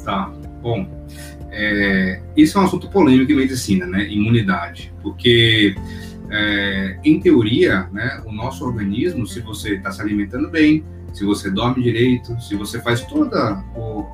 [0.03, 0.87] Tá, bom.
[1.51, 4.07] É, isso é um assunto polêmico em medicina, né?
[4.07, 4.93] Imunidade.
[5.03, 5.75] Porque,
[6.29, 11.51] é, em teoria, né, o nosso organismo, se você está se alimentando bem, se você
[11.51, 14.05] dorme direito, se você faz toda o,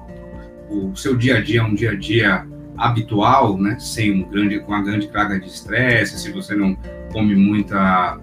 [0.69, 4.71] o seu dia a dia um dia a dia habitual, né, sem um grande, com
[4.71, 6.77] uma grande carga de estresse, se você não
[7.11, 8.19] come muita,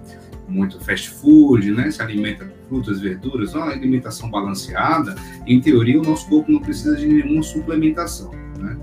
[0.49, 5.15] muito fast food, né, se alimenta com frutas, verduras, uma alimentação balanceada,
[5.47, 8.77] em teoria o nosso corpo não precisa de nenhuma suplementação, né?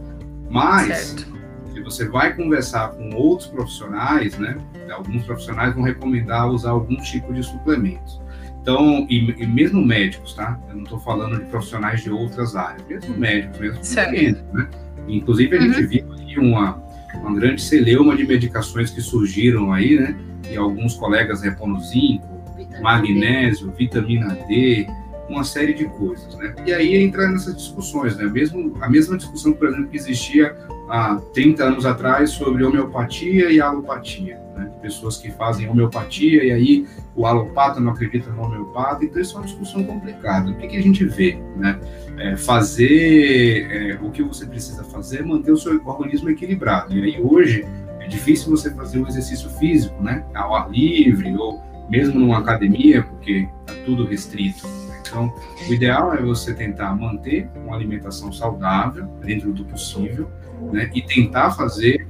[0.50, 1.34] Mas certo.
[1.74, 4.58] se você vai conversar com outros profissionais, né,
[4.92, 8.22] alguns profissionais vão recomendar usar algum tipo de suplementos.
[8.62, 10.60] Então, e, e mesmo médicos, tá?
[10.70, 14.70] Eu não estou falando de profissionais de outras áreas, mesmo médicos, mesmo cientistas, né?
[15.08, 15.74] Inclusive, a uhum.
[15.74, 16.82] gente viu aí uma,
[17.16, 20.16] uma grande celeuma de medicações que surgiram aí, né?
[20.50, 23.74] E alguns colegas repondo zinco, vitamina magnésio, D.
[23.78, 24.88] vitamina D,
[25.30, 26.54] uma série de coisas, né?
[26.66, 28.26] E aí entra nessas discussões, né?
[28.26, 30.56] Mesmo, a mesma discussão, por exemplo, que existia
[30.92, 34.70] há 30 anos atrás sobre homeopatia e alopatia, né?
[34.82, 39.40] Pessoas que fazem homeopatia e aí o alopata não acredita no homeopata, então isso é
[39.40, 40.52] uma discussão complicada.
[40.52, 41.80] O que, que a gente vê, né?
[42.18, 46.94] É fazer é, o que você precisa fazer, é manter o seu organismo equilibrado.
[46.94, 47.66] E aí hoje
[48.02, 50.26] é difícil você fazer um exercício físico, né?
[50.36, 54.68] Ao ar livre ou mesmo numa academia, porque está tudo restrito.
[55.00, 55.34] Então,
[55.70, 60.30] o ideal é você tentar manter uma alimentação saudável dentro do possível,
[60.72, 60.90] né?
[60.94, 62.08] E tentar fazer,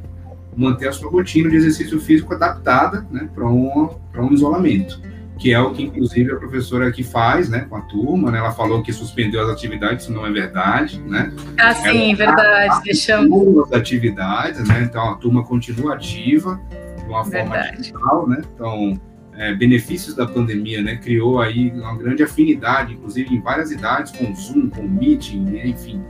[0.55, 3.29] manter a sua rotina de exercício físico adaptada, né?
[3.33, 4.99] Para um, um isolamento.
[5.39, 7.65] Que é o que, inclusive, a professora aqui faz, né?
[7.67, 8.37] Com a turma, né?
[8.37, 11.33] Ela falou que suspendeu as atividades, isso não é verdade, né?
[11.57, 12.83] Ah, sim, Ela verdade.
[12.83, 13.65] Deixamos.
[13.65, 14.83] as atividades, né?
[14.83, 16.59] Então, a turma continua ativa
[16.97, 18.41] de uma forma digital, né?
[18.53, 18.99] Então,
[19.41, 20.97] é, benefícios da pandemia, né?
[20.97, 25.41] Criou aí uma grande afinidade, inclusive em várias idades, com o Zoom, com o Meeting,
[25.41, 25.67] né?
[25.67, 26.01] enfim,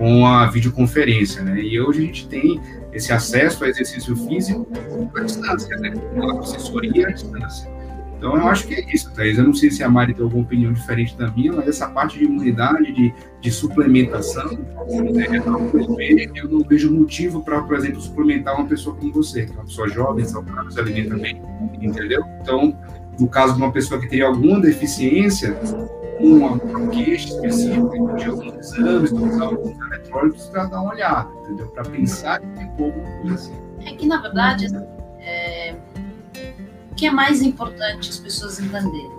[0.00, 1.60] com a videoconferência, né?
[1.60, 2.58] E hoje a gente tem
[2.90, 4.66] esse acesso ao exercício físico
[5.14, 5.90] à distância, né?
[5.90, 7.70] Com assessoria à distância.
[8.16, 9.36] Então, eu acho que é isso, Thaís.
[9.36, 12.18] Eu não sei se a Mari tem alguma opinião diferente da minha, mas essa parte
[12.18, 14.50] de imunidade, de, de suplementação,
[15.12, 15.26] né,
[16.34, 19.64] eu não vejo motivo para, por exemplo, suplementar uma pessoa como você, que é uma
[19.64, 21.42] pessoa jovem, saudável, se alimenta bem,
[21.80, 22.22] entendeu?
[22.40, 22.74] Então,
[23.20, 25.56] no caso de uma pessoa que teria alguma deficiência,
[26.18, 26.58] uma,
[26.90, 31.66] queixa específica, de alguns exames, usar alguns eletrólitos para dar uma olhada, entendeu?
[31.68, 33.50] Para pensar tem pouco coisa.
[33.84, 34.66] É que, na verdade,
[35.20, 35.74] é
[37.00, 39.10] que é mais importante as pessoas entenderem?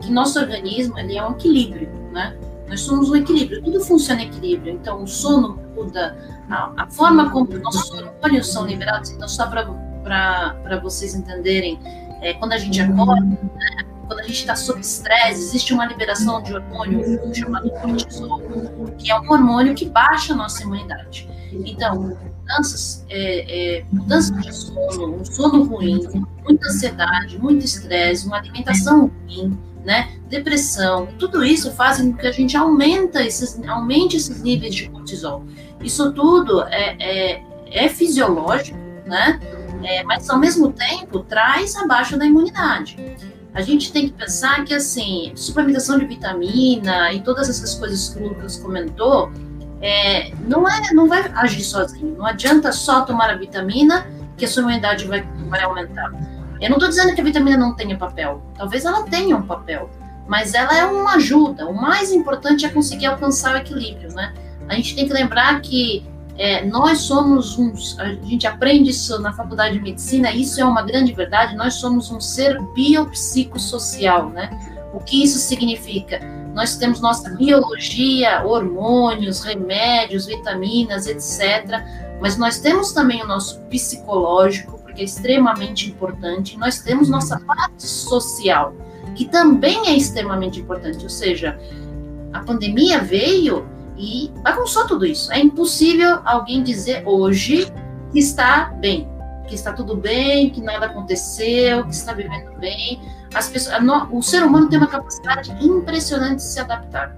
[0.00, 2.36] Que nosso organismo ele é um equilíbrio, né?
[2.68, 4.74] Nós somos um equilíbrio, tudo funciona em equilíbrio.
[4.74, 6.16] Então, o sono muda,
[6.48, 9.10] a, a forma como nossos hormônios são liberados.
[9.10, 11.80] Então, só para vocês entenderem,
[12.20, 16.42] é, quando a gente acorda, né, quando a gente está sob estresse, existe uma liberação
[16.42, 18.40] de hormônio chamado cortisol,
[18.96, 21.28] que é um hormônio que baixa a nossa imunidade.
[21.52, 22.16] Então,
[22.48, 26.00] mudanças, é, é, mudanças de sono, um sono ruim,
[26.42, 32.32] muita ansiedade, muito estresse, uma alimentação ruim, né, depressão, tudo isso faz com que a
[32.32, 35.44] gente aumenta esses, aumente esses níveis de cortisol.
[35.82, 38.76] Isso tudo é, é, é fisiológico,
[39.06, 39.40] né,
[39.82, 42.96] é, mas ao mesmo tempo traz a baixa da imunidade.
[43.54, 48.22] A gente tem que pensar que, assim, suplementação de vitamina e todas essas coisas que
[48.22, 49.32] o Lucas comentou,
[49.80, 52.16] é, não, é, não vai agir sozinho.
[52.16, 56.10] Não adianta só tomar a vitamina que a sua imunidade vai, vai aumentar.
[56.60, 58.42] Eu não estou dizendo que a vitamina não tenha papel.
[58.56, 59.88] Talvez ela tenha um papel,
[60.26, 61.66] mas ela é uma ajuda.
[61.66, 64.34] O mais importante é conseguir alcançar o equilíbrio, né?
[64.68, 66.04] A gente tem que lembrar que
[66.38, 70.82] é, nós somos uns, a gente aprende isso na faculdade de medicina, isso é uma
[70.82, 74.48] grande verdade, nós somos um ser biopsicossocial, né?
[74.94, 76.20] O que isso significa?
[76.54, 81.84] Nós temos nossa biologia, hormônios, remédios, vitaminas, etc.
[82.20, 86.56] Mas nós temos também o nosso psicológico, porque é extremamente importante.
[86.56, 88.74] Nós temos nossa parte social,
[89.14, 91.02] que também é extremamente importante.
[91.02, 91.58] Ou seja,
[92.32, 93.66] a pandemia veio
[93.98, 95.32] e bagunçou tudo isso.
[95.32, 97.70] É impossível alguém dizer hoje
[98.12, 99.08] que está bem,
[99.48, 103.00] que está tudo bem, que nada aconteceu, que está vivendo bem.
[103.34, 103.76] As pessoas,
[104.10, 107.14] o ser humano tem uma capacidade impressionante de se adaptar.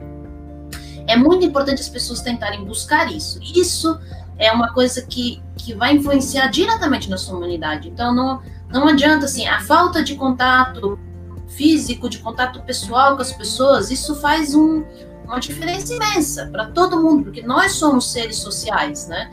[1.06, 3.40] É muito importante as pessoas tentarem buscar isso.
[3.54, 3.98] Isso
[4.38, 7.88] é uma coisa que, que vai influenciar diretamente na sua humanidade.
[7.88, 8.40] Então, não,
[8.70, 10.98] não adianta, assim, a falta de contato
[11.48, 14.84] físico, de contato pessoal com as pessoas, isso faz um,
[15.30, 19.30] uma diferença imensa para todo mundo, porque nós somos seres sociais, né?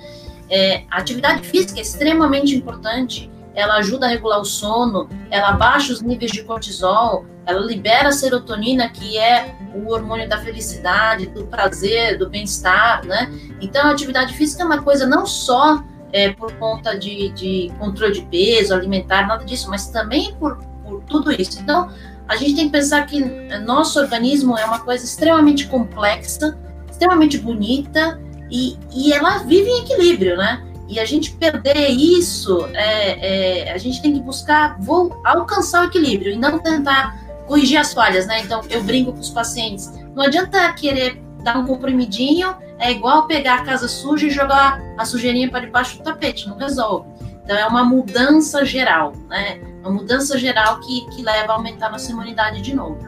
[0.50, 5.92] É, a atividade física é extremamente importante, ela ajuda a regular o sono, ela baixa
[5.92, 11.48] os níveis de cortisol, ela libera a serotonina, que é o hormônio da felicidade, do
[11.48, 13.32] prazer, do bem-estar, né?
[13.60, 15.84] Então, a atividade física é uma coisa não só
[16.14, 21.02] é, por conta de, de controle de peso, alimentar, nada disso, mas também por, por
[21.04, 21.60] tudo isso.
[21.60, 21.90] Então,
[22.28, 23.24] a gente tem que pensar que
[23.60, 26.58] nosso organismo é uma coisa extremamente complexa,
[26.90, 28.20] extremamente bonita,
[28.52, 30.64] e, e ela vive em equilíbrio, né?
[30.90, 35.86] E a gente perder isso, é, é, a gente tem que buscar vou alcançar o
[35.86, 38.42] equilíbrio e não tentar corrigir as falhas, né?
[38.42, 39.92] Então, eu brinco com os pacientes.
[40.16, 45.06] Não adianta querer dar um comprimidinho, é igual pegar a casa suja e jogar a
[45.06, 47.08] sujeirinha para debaixo do tapete, não resolve.
[47.48, 49.62] Então, é uma mudança geral, né?
[49.80, 53.08] Uma mudança geral que, que leva a aumentar a nossa imunidade de novo.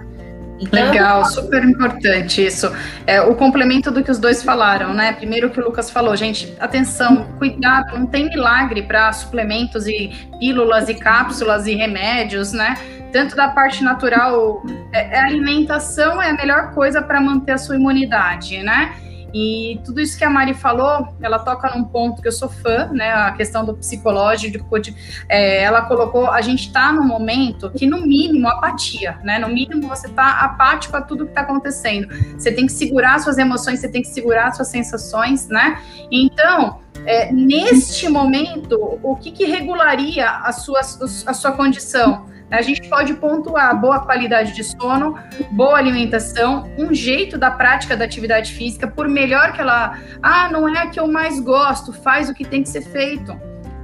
[0.58, 2.72] Então, Legal, super importante isso.
[3.06, 5.12] É, o complemento do que os dois falaram, né?
[5.12, 10.88] Primeiro que o Lucas falou, gente, atenção, cuidado, não tem milagre para suplementos e pílulas
[10.88, 12.76] e cápsulas e remédios, né?
[13.12, 17.76] Tanto da parte natural, é, é alimentação é a melhor coisa para manter a sua
[17.76, 18.96] imunidade, né?
[19.34, 22.90] E tudo isso que a Mari falou, ela toca num ponto que eu sou fã,
[22.92, 23.12] né?
[23.12, 24.96] A questão do psicológico, de,
[25.28, 29.40] é, ela colocou, a gente está num momento que, no mínimo, apatia, né?
[29.40, 32.08] No mínimo, você está apático a tudo que está acontecendo.
[32.38, 35.80] Você tem que segurar suas emoções, você tem que segurar suas sensações, né?
[36.12, 42.28] Então, é, neste momento, o que, que regularia a sua, a sua condição?
[42.52, 45.16] A gente pode pontuar boa qualidade de sono,
[45.52, 49.98] boa alimentação, um jeito da prática da atividade física, por melhor que ela.
[50.22, 53.38] Ah, não é a que eu mais gosto, faz o que tem que ser feito.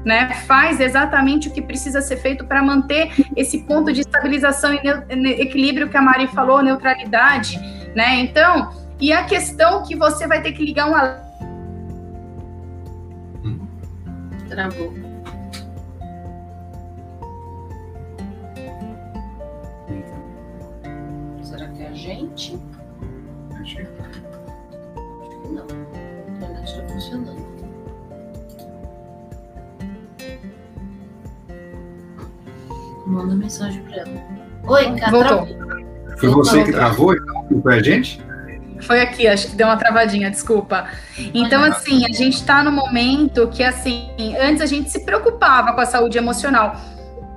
[0.03, 5.41] Né, faz exatamente o que precisa ser feito para manter esse ponto de estabilização e
[5.41, 7.59] equilíbrio que a Mari falou, neutralidade,
[7.95, 8.19] né?
[8.19, 10.93] Então, e a questão que você vai ter que ligar um
[14.47, 15.04] Travou.
[21.95, 22.59] Gente.
[23.61, 23.83] Acho que
[25.49, 25.65] não.
[25.65, 27.45] A internet está funcionando.
[33.07, 34.23] Manda mensagem para ela.
[34.67, 35.45] Oi, cara.
[36.17, 38.23] Foi você que travou e foi a gente?
[38.81, 40.87] Foi aqui, acho que deu uma travadinha, desculpa.
[41.33, 45.81] Então, assim, a gente está no momento que, assim, antes a gente se preocupava com
[45.81, 46.75] a saúde emocional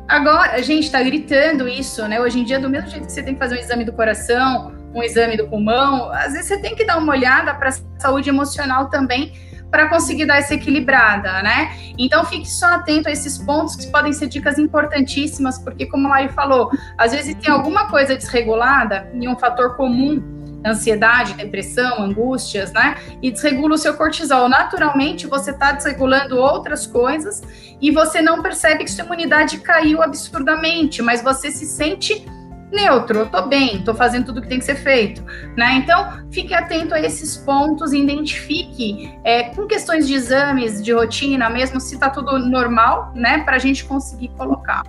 [0.09, 2.18] Agora, a gente está gritando isso, né?
[2.18, 4.73] Hoje em dia, do mesmo jeito que você tem que fazer um exame do coração,
[4.94, 8.31] um exame do pulmão, às vezes você tem que dar uma olhada para a saúde
[8.31, 9.35] emocional também,
[9.71, 11.77] para conseguir dar essa equilibrada, né?
[11.99, 16.11] Então fique só atento a esses pontos que podem ser dicas importantíssimas, porque como a
[16.11, 22.73] Mari falou, às vezes tem alguma coisa desregulada e um fator comum ansiedade, depressão, angústias,
[22.73, 22.97] né?
[23.23, 24.49] E desregula o seu cortisol.
[24.49, 27.42] Naturalmente, você está desregulando outras coisas
[27.81, 32.27] e você não percebe que sua imunidade caiu absurdamente, mas você se sente
[32.71, 35.25] neutro, eu tô bem, tô fazendo tudo que tem que ser feito,
[35.57, 35.77] né?
[35.77, 41.81] Então, fique atento a esses pontos, identifique é, com questões de exames, de rotina, mesmo
[41.81, 43.38] se tá tudo normal, né?
[43.38, 44.83] Para a gente conseguir colocar.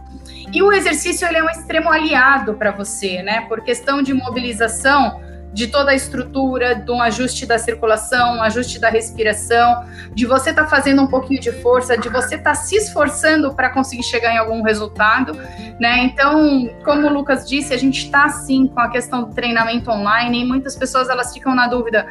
[0.52, 3.42] E o exercício ele é um extremo aliado para você, né?
[3.42, 5.22] Por questão de mobilização
[5.54, 9.84] de toda a estrutura, de um ajuste da circulação, um ajuste da respiração,
[10.14, 13.54] de você estar tá fazendo um pouquinho de força, de você estar tá se esforçando
[13.54, 15.34] para conseguir chegar em algum resultado,
[15.80, 16.04] né?
[16.04, 20.42] Então, como o Lucas disse, a gente está sim com a questão do treinamento online
[20.42, 22.06] e muitas pessoas elas ficam na dúvida,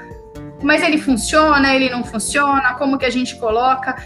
[0.63, 3.97] mas ele funciona, ele não funciona, como que a gente coloca?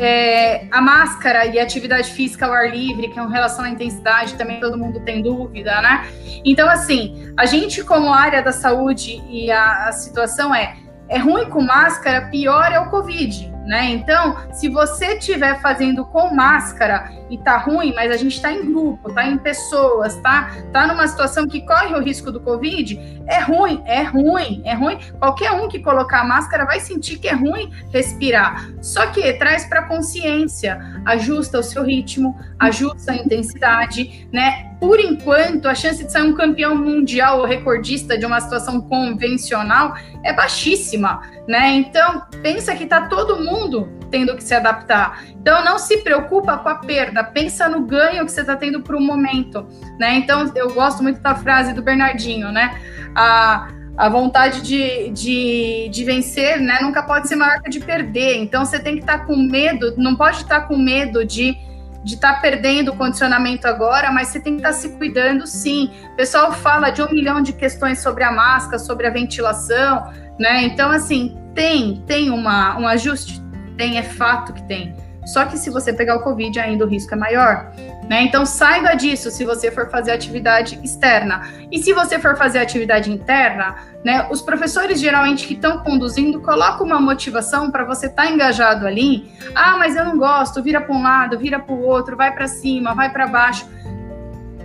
[0.00, 3.68] É, a máscara e a atividade física ao ar livre, que é uma relação à
[3.68, 6.08] intensidade, também todo mundo tem dúvida, né?
[6.44, 10.76] Então, assim, a gente, como área da saúde, e a, a situação é:
[11.08, 13.90] é ruim com máscara, pior é o Covid né?
[13.90, 18.72] Então, se você estiver fazendo com máscara e tá ruim, mas a gente está em
[18.72, 20.50] grupo, tá em pessoas, tá?
[20.72, 24.98] Tá numa situação que corre o risco do Covid, é ruim, é ruim, é ruim.
[25.18, 28.68] Qualquer um que colocar máscara vai sentir que é ruim respirar.
[28.80, 30.78] Só que traz para consciência.
[31.04, 34.69] ajusta o seu ritmo, ajusta a intensidade, né?
[34.80, 39.94] Por enquanto, a chance de sair um campeão mundial ou recordista de uma situação convencional
[40.24, 41.72] é baixíssima, né?
[41.72, 45.22] Então, pensa que tá todo mundo tendo que se adaptar.
[45.38, 48.96] Então, não se preocupa com a perda, pensa no ganho que você está tendo para
[48.96, 49.66] o momento,
[49.98, 50.14] né?
[50.14, 52.80] Então, eu gosto muito da frase do Bernardinho, né?
[53.14, 53.68] A
[54.00, 58.36] a vontade de, de, de vencer, né, nunca pode ser maior que de perder.
[58.38, 61.54] Então você tem que estar tá com medo, não pode estar tá com medo de
[62.02, 65.46] de estar tá perdendo o condicionamento agora, mas você tem que estar tá se cuidando
[65.46, 65.90] sim.
[66.12, 70.62] O pessoal fala de um milhão de questões sobre a máscara, sobre a ventilação, né?
[70.62, 73.42] Então, assim, tem, tem uma, um ajuste?
[73.76, 74.94] Tem, é fato que tem.
[75.24, 77.70] Só que se você pegar o Covid, ainda o risco é maior.
[78.08, 78.22] Né?
[78.22, 81.42] Então saiba disso se você for fazer atividade externa.
[81.70, 86.86] E se você for fazer atividade interna, né, os professores geralmente que estão conduzindo colocam
[86.86, 89.30] uma motivação para você estar tá engajado ali.
[89.54, 92.48] Ah, mas eu não gosto, vira para um lado, vira para o outro, vai para
[92.48, 93.68] cima, vai para baixo.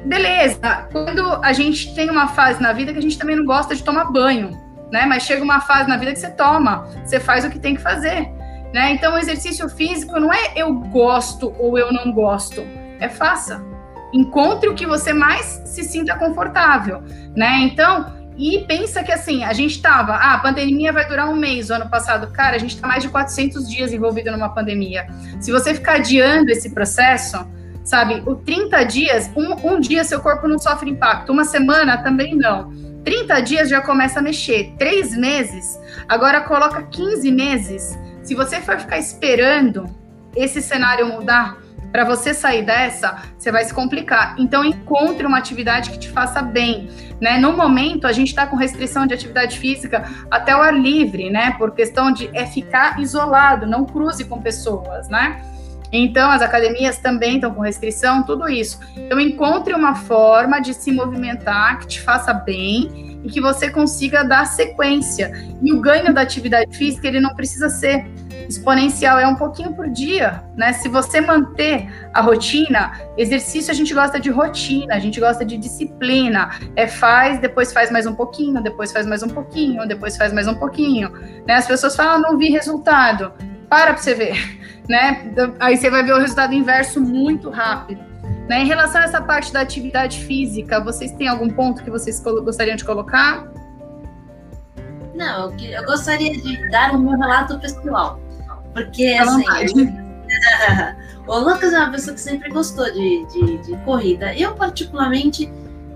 [0.06, 3.76] Beleza, quando a gente tem uma fase na vida que a gente também não gosta
[3.76, 4.52] de tomar banho,
[4.92, 5.06] né?
[5.06, 7.82] Mas chega uma fase na vida que você toma, você faz o que tem que
[7.82, 8.32] fazer.
[8.76, 8.92] Né?
[8.92, 12.62] Então, o exercício físico não é eu gosto ou eu não gosto
[13.00, 13.64] é faça.
[14.12, 17.02] Encontre o que você mais se sinta confortável,
[17.34, 17.60] né?
[17.60, 21.70] Então, e pensa que assim, a gente estava, ah, a pandemia vai durar um mês
[21.70, 22.28] o ano passado.
[22.34, 25.08] Cara, a gente está mais de 400 dias envolvido numa pandemia.
[25.40, 27.48] Se você ficar adiando esse processo,
[27.82, 32.36] sabe, o 30 dias, um, um dia seu corpo não sofre impacto, uma semana também
[32.36, 32.74] não.
[33.06, 37.98] 30 dias já começa a mexer, três meses, agora coloca 15 meses.
[38.26, 39.88] Se você for ficar esperando
[40.36, 41.58] esse cenário mudar,
[41.92, 44.36] para você sair dessa, você vai se complicar.
[44.38, 46.90] Então, encontre uma atividade que te faça bem.
[47.22, 47.38] Né?
[47.38, 51.52] No momento, a gente está com restrição de atividade física até o ar livre, né?
[51.58, 55.42] Por questão de é ficar isolado, não cruze com pessoas, né?
[55.92, 58.80] Então, as academias também estão com restrição, tudo isso.
[58.98, 64.24] Então, encontre uma forma de se movimentar que te faça bem e que você consiga
[64.24, 65.32] dar sequência.
[65.62, 68.06] E o ganho da atividade física, ele não precisa ser
[68.48, 70.74] exponencial, é um pouquinho por dia, né?
[70.74, 75.58] Se você manter a rotina, exercício a gente gosta de rotina, a gente gosta de
[75.58, 76.52] disciplina.
[76.76, 80.48] É faz, depois faz mais um pouquinho, depois faz mais um pouquinho, depois faz mais
[80.48, 81.12] um pouquinho.
[81.48, 81.56] Né?
[81.56, 83.34] As pessoas falam, ah, não vi resultado.
[83.68, 84.36] Para para você ver,
[84.88, 85.34] né?
[85.60, 88.15] Aí você vai ver o resultado inverso muito rápido.
[88.48, 88.62] Né?
[88.62, 92.76] Em relação a essa parte da atividade física, vocês têm algum ponto que vocês gostariam
[92.76, 93.52] de colocar?
[95.16, 98.20] Não, eu gostaria de dar o meu relato pessoal.
[98.74, 99.94] Porque, assim.
[101.26, 104.36] o Lucas é uma pessoa que sempre gostou de, de, de, corrida.
[104.36, 105.52] Eu, particularmente,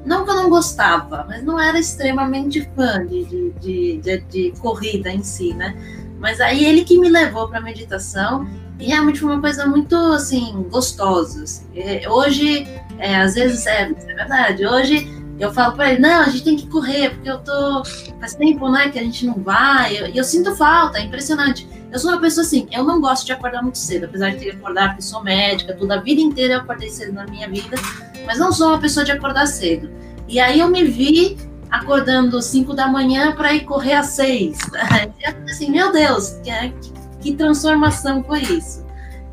[0.05, 5.09] não que eu não gostava, mas não era extremamente fã de, de, de, de corrida
[5.09, 5.75] em si, né?
[6.17, 8.47] Mas aí ele que me levou para meditação
[8.79, 11.43] e realmente foi uma coisa muito, assim, gostosa.
[11.43, 11.65] Assim.
[12.07, 16.43] Hoje, é, às vezes, é, é verdade, hoje eu falo para ele, não, a gente
[16.43, 17.83] tem que correr, porque eu tô.
[18.19, 19.93] Faz tempo, né, que a gente não vai.
[19.93, 21.67] E eu, eu, sinto falta, é impressionante.
[21.91, 24.45] Eu sou uma pessoa assim, eu não gosto de acordar muito cedo, apesar de ter
[24.45, 27.77] que acordar, porque sou médica, toda a vida inteira eu acordei cedo na minha vida,
[28.25, 29.89] mas não sou uma pessoa de acordar cedo.
[30.27, 31.37] E aí eu me vi
[31.71, 34.57] acordando 5 da manhã para ir correr às 6.
[35.49, 36.98] Assim, meu Deus, que, que
[37.35, 38.85] transformação foi isso?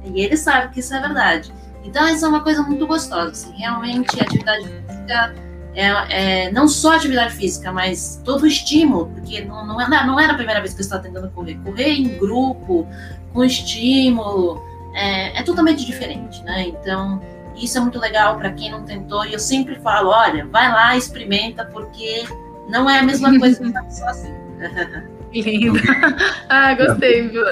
[0.04, 1.52] E ele sabe que isso é verdade.
[1.84, 3.30] Então, isso é uma coisa muito gostosa.
[3.30, 5.34] Assim, realmente, a atividade física
[5.74, 10.18] é, é, não só atividade física, mas todo o estímulo, porque não, não, era, não
[10.18, 11.56] era a primeira vez que eu estava tentando correr.
[11.62, 12.88] Correr em grupo,
[13.32, 14.62] com estímulo,
[14.94, 16.68] é, é totalmente diferente, né?
[16.68, 17.20] Então,
[17.56, 19.24] isso é muito legal para quem não tentou.
[19.24, 22.26] E eu sempre falo: olha, vai lá, experimenta, porque
[22.68, 24.36] não é a mesma coisa que fazer sozinho.
[25.42, 25.78] Lindo.
[26.48, 27.44] ah, gostei, viu?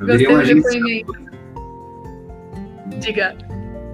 [0.00, 1.12] Gostei do depoimento.
[3.00, 3.36] Diga.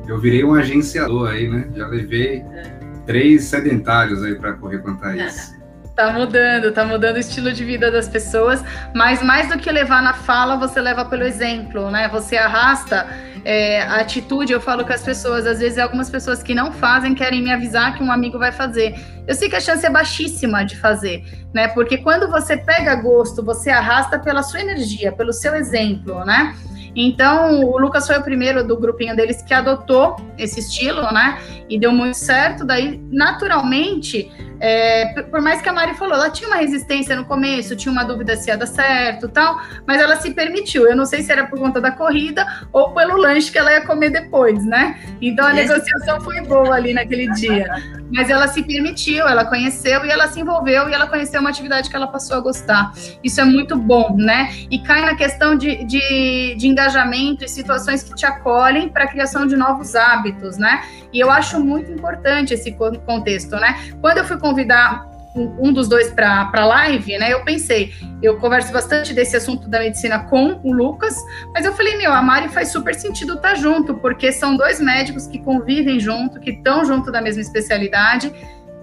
[0.07, 1.69] Eu virei um agenciador aí, né?
[1.75, 2.39] Já levei.
[2.39, 2.75] É
[3.07, 5.55] três sedentários aí para correr a isso.
[5.95, 10.03] Tá mudando, tá mudando o estilo de vida das pessoas, mas mais do que levar
[10.03, 12.09] na fala, você leva pelo exemplo, né?
[12.09, 13.07] Você arrasta
[13.45, 14.53] é, a atitude.
[14.53, 17.97] Eu falo com as pessoas, às vezes algumas pessoas que não fazem querem me avisar
[17.97, 18.97] que um amigo vai fazer.
[19.25, 21.23] Eu sei que a chance é baixíssima de fazer,
[21.55, 21.69] né?
[21.69, 26.57] Porque quando você pega gosto, você arrasta pela sua energia, pelo seu exemplo, né?
[26.97, 31.39] Então, o Lucas foi o primeiro do grupinho deles que adotou esse estilo, né?
[31.69, 32.65] E deu muito certo.
[32.65, 34.31] Daí, naturalmente,
[34.67, 38.03] É, por mais que a Mari falou, ela tinha uma resistência no começo, tinha uma
[38.03, 40.89] dúvida se ia dar certo tal, mas ela se permitiu.
[40.89, 43.83] Eu não sei se era por conta da corrida ou pelo lanche que ela ia
[43.83, 44.99] comer depois, né?
[45.21, 47.67] Então a negociação foi boa ali naquele dia.
[48.11, 51.91] Mas ela se permitiu, ela conheceu e ela se envolveu e ela conheceu uma atividade
[51.91, 52.91] que ela passou a gostar.
[53.23, 54.51] Isso é muito bom, né?
[54.71, 59.09] E cai na questão de, de, de engajamento e situações que te acolhem para a
[59.09, 60.83] criação de novos hábitos, né?
[61.15, 63.93] E eu acho muito importante esse contexto, né?
[64.01, 67.33] Quando eu fui convidar um dos dois para a live, né?
[67.33, 67.93] Eu pensei,
[68.23, 71.17] eu converso bastante desse assunto da medicina com o Lucas,
[71.53, 74.81] mas eu falei, meu, a Mari faz super sentido estar tá junto, porque são dois
[74.81, 78.33] médicos que convivem junto, que estão junto da mesma especialidade.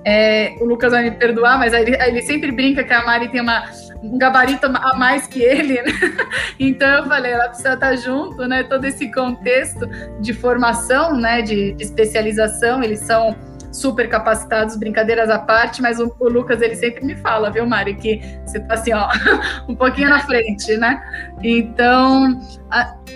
[0.03, 3.41] É, o Lucas vai me perdoar, mas ele, ele sempre brinca que a Mari tem
[3.41, 3.63] uma,
[4.01, 5.91] um gabarito a mais que ele, né?
[6.59, 8.63] Então eu falei, ela precisa estar junto, né?
[8.63, 9.87] Todo esse contexto
[10.19, 11.41] de formação, né?
[11.41, 13.35] De, de especialização, eles são
[13.71, 17.95] super capacitados, brincadeiras à parte, mas o, o, Lucas ele sempre me fala, viu, Mari,
[17.95, 19.07] que você tá assim, ó,
[19.67, 21.01] um pouquinho na frente, né?
[21.41, 22.39] Então,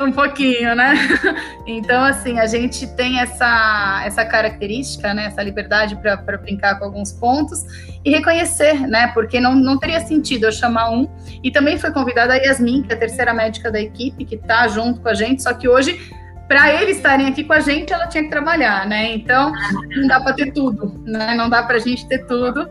[0.01, 0.95] um pouquinho, né?
[1.68, 5.26] Então, assim, a gente tem essa, essa característica, né?
[5.26, 7.64] Essa liberdade para brincar com alguns pontos
[8.06, 9.08] e reconhecer, né?
[9.16, 11.10] Porque não, não teria sentido eu chamar um.
[11.43, 14.68] E também foi convidada a Yasmin, que é a terceira médica da equipe, que tá
[14.68, 15.99] junto com a gente, só que hoje
[16.48, 19.14] para eles estarem aqui com a gente, ela tinha que trabalhar, né?
[19.14, 19.52] Então,
[19.96, 21.34] não dá para ter tudo, né?
[21.36, 22.70] Não dá para a gente ter tudo,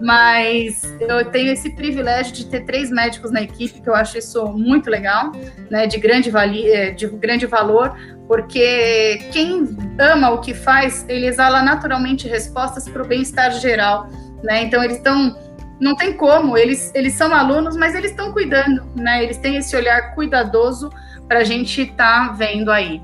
[0.00, 4.46] mas eu tenho esse privilégio de ter três médicos na equipe, que eu acho isso
[4.52, 5.32] muito legal,
[5.68, 5.86] né?
[5.86, 7.96] De grande, vali eh, de grande valor,
[8.28, 14.08] porque quem ama o que faz, ele exala naturalmente respostas para o bem-estar geral,
[14.44, 14.62] né?
[14.62, 15.36] Então, eles estão
[15.80, 19.22] não tem como, eles, eles são alunos, mas eles estão cuidando, né?
[19.22, 20.90] Eles têm esse olhar cuidadoso
[21.28, 23.00] para a gente estar tá vendo aí.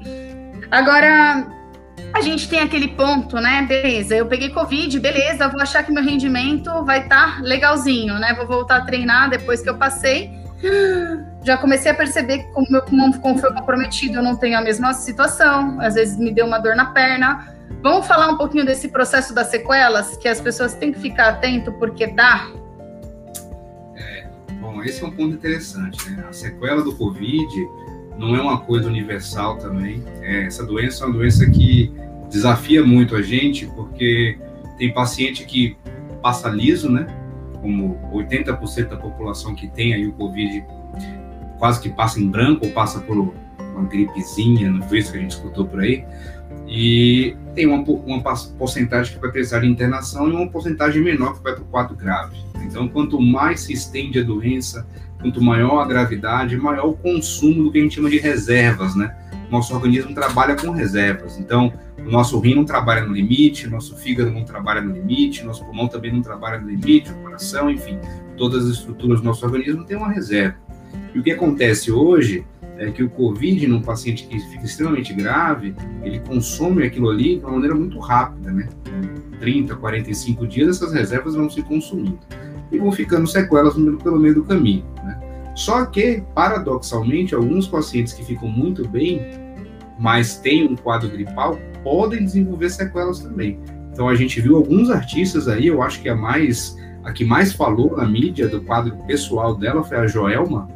[0.70, 1.47] Agora,
[2.12, 3.62] a gente tem aquele ponto, né?
[3.68, 8.35] Beleza, eu peguei Covid, beleza, vou achar que meu rendimento vai estar tá legalzinho, né?
[8.35, 10.31] Vou voltar a treinar depois que eu passei.
[11.45, 14.95] Já comecei a perceber que, como meu pulmão foi comprometido, eu não tenho a mesma
[14.95, 15.81] situação.
[15.81, 17.55] Às vezes me deu uma dor na perna.
[17.83, 21.72] Vamos falar um pouquinho desse processo das sequelas, que as pessoas têm que ficar atento,
[21.72, 22.49] porque dá.
[23.97, 24.27] É,
[24.61, 26.25] bom, esse é um ponto interessante, né?
[26.29, 27.49] A sequela do Covid
[28.19, 30.03] não é uma coisa universal também.
[30.21, 31.93] É, essa doença é uma doença que
[32.31, 34.39] desafia muito a gente, porque
[34.79, 35.77] tem paciente que
[36.23, 37.07] passa liso, né?
[37.61, 40.65] Como 80% da população que tem aí o Covid
[41.59, 45.21] quase que passa em branco ou passa por uma gripezinha, não foi isso que a
[45.21, 46.05] gente escutou por aí.
[46.67, 48.23] E tem uma, uma
[48.59, 51.97] porcentagem que vai precisar de internação e uma porcentagem menor que vai para o quadro
[51.97, 52.37] grave.
[52.65, 54.87] Então, quanto mais se estende a doença,
[55.25, 59.16] quanto maior a gravidade, maior o consumo do que a gente chama de reservas, né?
[59.51, 61.39] Nosso organismo trabalha com reservas.
[61.39, 65.64] Então, o nosso rim não trabalha no limite, nosso fígado não trabalha no limite, nosso
[65.64, 67.99] pulmão também não trabalha no limite, o coração, enfim,
[68.37, 70.57] todas as estruturas do nosso organismo têm uma reserva.
[71.14, 72.45] E o que acontece hoje
[72.77, 77.45] é que o COVID, num paciente que fica extremamente grave, ele consome aquilo ali de
[77.45, 78.68] uma maneira muito rápida, né?
[79.41, 82.18] 30, 45 dias, essas reservas vão se consumindo
[82.75, 84.85] e vão ficando sequelas pelo meio do caminho.
[85.03, 85.14] Né?
[85.55, 89.21] Só que, paradoxalmente, alguns pacientes que ficam muito bem,
[89.99, 93.61] mas têm um quadro gripal, podem desenvolver sequelas também.
[93.93, 97.53] Então a gente viu alguns artistas aí, eu acho que a mais a que mais
[97.53, 100.67] falou na mídia do quadro pessoal dela foi a Joelma,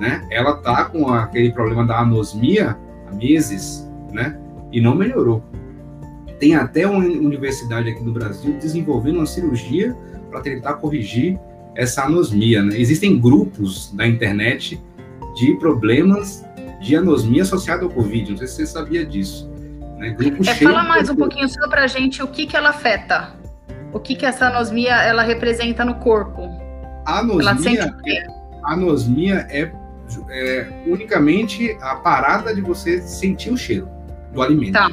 [0.00, 0.26] né?
[0.30, 2.76] Ela tá com aquele problema da anosmia
[3.06, 4.38] há meses, né?
[4.72, 5.44] E não melhorou.
[6.40, 9.94] Tem até uma universidade aqui no Brasil desenvolvendo uma cirurgia
[10.30, 11.38] para tentar corrigir
[11.76, 12.62] essa anosmia.
[12.62, 12.78] Né?
[12.78, 14.80] Existem grupos da internet
[15.34, 16.44] de problemas
[16.80, 18.30] de anosmia associado ao Covid.
[18.30, 19.50] Não sei se você sabia disso.
[19.98, 20.10] Né?
[20.10, 23.34] Grupo é, fala mais um pouquinho só para a gente o que, que ela afeta.
[23.92, 26.42] O que, que essa anosmia ela representa no corpo?
[27.06, 28.26] A anosmia, é,
[28.64, 29.70] a anosmia é,
[30.30, 33.88] é, unicamente a parada de você sentir o cheiro
[34.32, 34.72] do alimento.
[34.72, 34.88] Tá.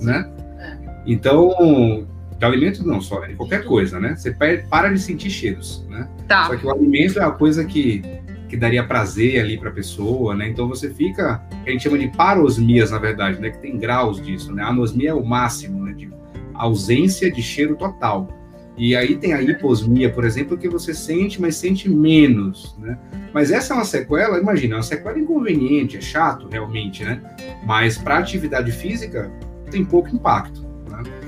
[0.00, 0.30] Né?
[0.58, 0.78] É.
[1.06, 2.06] Então,
[2.40, 4.16] de alimentos não, só de qualquer coisa, né?
[4.16, 6.08] Você para de sentir cheiros, né?
[6.26, 6.46] Tá.
[6.46, 8.02] Só que o alimento é a coisa que,
[8.48, 10.48] que daria prazer ali para a pessoa, né?
[10.48, 13.50] Então você fica, a gente chama de parosmias, na verdade, né?
[13.50, 14.62] Que tem graus disso, né?
[14.62, 15.92] A anosmia é o máximo, né?
[15.92, 16.10] De
[16.54, 18.26] ausência de cheiro total.
[18.74, 22.98] E aí tem a hiposmia, por exemplo, que você sente, mas sente menos, né?
[23.34, 27.20] Mas essa é uma sequela, imagina, é uma sequela inconveniente, é chato realmente, né?
[27.66, 29.30] Mas para atividade física
[29.70, 30.69] tem pouco impacto.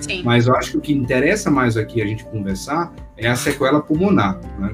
[0.00, 0.22] Sim.
[0.24, 3.80] Mas eu acho que o que interessa mais aqui a gente conversar é a sequela
[3.80, 4.40] pulmonar.
[4.58, 4.72] Né?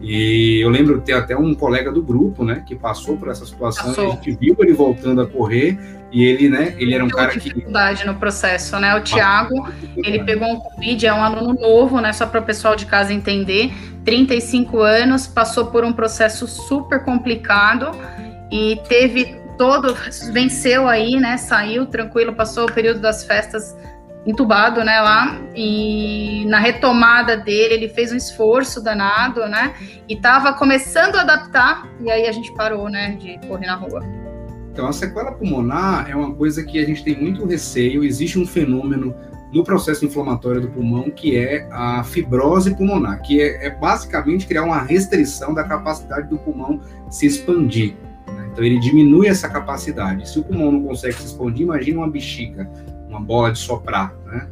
[0.00, 3.46] E eu lembro de ter até um colega do grupo, né, que passou por essa
[3.46, 4.12] situação, passou.
[4.12, 5.78] a gente viu ele voltando a correr
[6.12, 8.94] e ele, né, ele era um cara que dificuldade no processo, né?
[8.94, 12.76] O Thiago, ele pegou um Covid, é um aluno novo, né, só para o pessoal
[12.76, 13.72] de casa entender,
[14.04, 17.90] 35 anos, passou por um processo super complicado
[18.52, 19.96] e teve todo
[20.32, 21.36] venceu aí, né?
[21.36, 23.74] Saiu tranquilo, passou o período das festas
[24.26, 29.74] entubado, né, lá, e na retomada dele, ele fez um esforço danado, né,
[30.08, 34.02] e tava começando a adaptar, e aí a gente parou, né, de correr na rua.
[34.72, 38.46] Então, a sequela pulmonar é uma coisa que a gente tem muito receio, existe um
[38.46, 39.14] fenômeno
[39.52, 44.64] no processo inflamatório do pulmão que é a fibrose pulmonar, que é, é basicamente criar
[44.64, 47.94] uma restrição da capacidade do pulmão se expandir.
[48.26, 48.48] Né?
[48.52, 50.28] Então, ele diminui essa capacidade.
[50.28, 52.68] Se o pulmão não consegue se expandir, imagina uma bexiga
[53.08, 54.48] uma bola de soprar, né?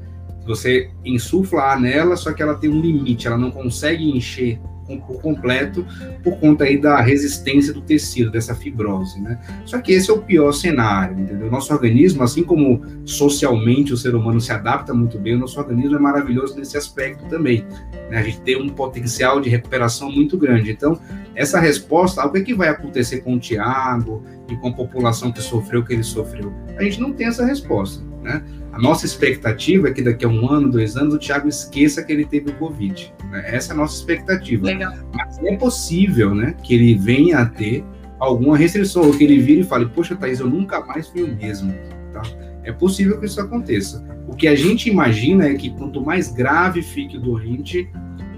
[0.47, 4.61] Você insufla ar nela, só que ela tem um limite, ela não consegue encher
[5.07, 5.87] por completo
[6.23, 9.39] por conta aí da resistência do tecido, dessa fibrose, né?
[9.65, 11.51] Só que esse é o pior cenário, entendeu?
[11.51, 15.97] Nosso organismo, assim como socialmente o ser humano se adapta muito bem, o nosso organismo
[15.97, 17.65] é maravilhoso nesse aspecto também.
[18.11, 18.19] Né?
[18.19, 20.71] A gente tem um potencial de recuperação muito grande.
[20.71, 21.01] Então,
[21.35, 25.33] essa resposta, o que, é que vai acontecer com o Tiago e com a população
[25.33, 26.53] que sofreu o que ele sofreu?
[26.77, 28.05] A gente não tem essa resposta.
[28.25, 28.43] Né?
[28.73, 32.11] A nossa expectativa é que daqui a um ano, dois anos, o Thiago esqueça que
[32.11, 33.13] ele teve o Covid.
[33.31, 33.45] Né?
[33.55, 34.65] Essa é a nossa expectativa.
[34.65, 34.95] Legal.
[35.15, 37.85] Mas é possível né, que ele venha a ter
[38.19, 41.37] alguma restrição, ou que ele vire e fale, poxa, Thaís, eu nunca mais fui o
[41.37, 41.75] mesmo.
[42.15, 42.23] Tá?
[42.65, 44.03] É possível que isso aconteça.
[44.27, 47.87] O que a gente imagina é que quanto mais grave fique o doente,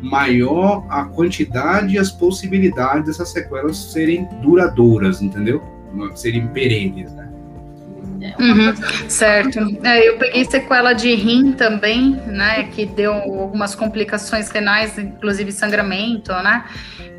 [0.02, 5.62] maior a quantidade e as possibilidades dessas sequelas serem duradouras, entendeu?
[6.16, 7.30] Serem perenes, né?
[8.38, 8.74] Uhum,
[9.08, 9.58] certo.
[9.84, 12.64] É, eu peguei sequela de rim também, né?
[12.64, 16.64] Que deu algumas complicações renais, inclusive sangramento, né?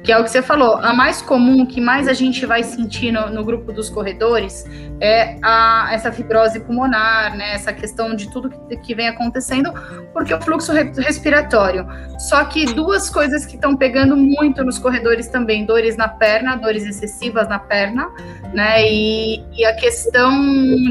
[0.07, 3.11] que é o que você falou, a mais comum, que mais a gente vai sentir
[3.11, 4.65] no, no grupo dos corredores
[5.01, 9.71] é a, essa fibrose pulmonar, né, essa questão de tudo que, que vem acontecendo,
[10.13, 11.85] porque o fluxo respiratório.
[12.17, 16.85] Só que duas coisas que estão pegando muito nos corredores também, dores na perna, dores
[16.85, 18.09] excessivas na perna,
[18.53, 20.31] né, e, e a questão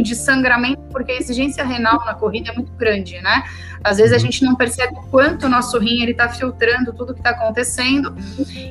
[0.07, 3.43] de sangramento, porque a exigência renal na corrida é muito grande, né,
[3.83, 7.15] às vezes a gente não percebe o quanto o nosso rim ele está filtrando tudo
[7.15, 8.17] que está acontecendo.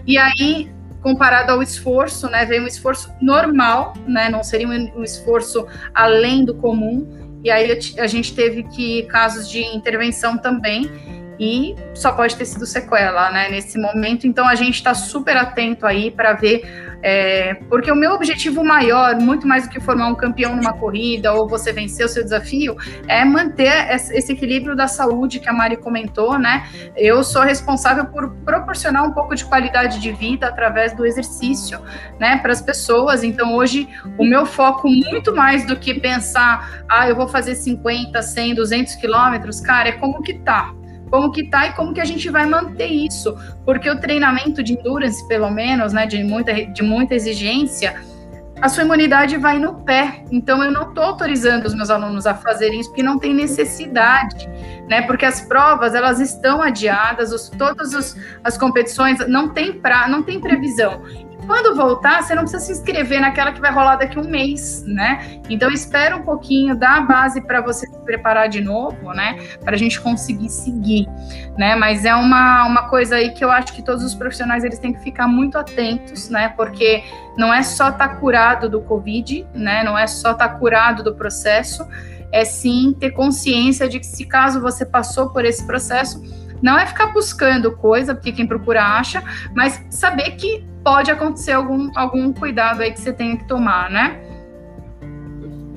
[0.06, 0.70] E aí,
[1.02, 6.56] comparado ao esforço, né, vem um esforço normal, né, não seria um esforço além do
[6.56, 7.08] comum.
[7.44, 10.92] E aí a gente teve que casos de intervenção também
[11.40, 14.28] e só pode ter sido sequela, né, nesse momento.
[14.28, 16.64] Então a gente está super atento aí para ver
[17.08, 21.32] é, porque o meu objetivo maior, muito mais do que formar um campeão numa corrida
[21.34, 22.76] ou você vencer o seu desafio,
[23.08, 26.68] é manter esse equilíbrio da saúde que a Mari comentou, né?
[26.98, 31.80] Eu sou responsável por proporcionar um pouco de qualidade de vida através do exercício,
[32.20, 33.24] né, para as pessoas.
[33.24, 38.20] Então hoje o meu foco muito mais do que pensar, ah, eu vou fazer 50,
[38.20, 40.74] 100, 200 quilômetros, cara, é como que tá
[41.10, 43.36] como que tá e como que a gente vai manter isso,
[43.66, 47.96] porque o treinamento de endurance, pelo menos, né, de muita, de muita exigência,
[48.62, 50.24] a sua imunidade vai no pé.
[50.32, 54.48] Então eu não estou autorizando os meus alunos a fazerem isso porque não tem necessidade,
[54.88, 55.02] né?
[55.02, 60.24] Porque as provas elas estão adiadas, os, todas os, as competições não tem pra, não
[60.24, 61.02] tem previsão.
[61.46, 64.84] Quando voltar, você não precisa se inscrever naquela que vai rolar daqui a um mês,
[64.86, 65.40] né?
[65.50, 69.38] Então espera um pouquinho, dá a base para você se preparar de novo, né?
[69.64, 71.08] Para a gente conseguir seguir,
[71.58, 71.76] né?
[71.76, 74.94] Mas é uma, uma coisa aí que eu acho que todos os profissionais eles têm
[74.94, 76.50] que ficar muito atentos, né?
[76.50, 77.04] Porque
[77.38, 79.84] não é só estar tá curado do Covid, né?
[79.84, 81.88] Não é só estar tá curado do processo,
[82.32, 86.22] é sim ter consciência de que se caso você passou por esse processo,
[86.62, 91.92] não é ficar buscando coisa, porque quem procura acha, mas saber que pode acontecer algum,
[91.96, 94.22] algum cuidado aí que você tenha que tomar, né?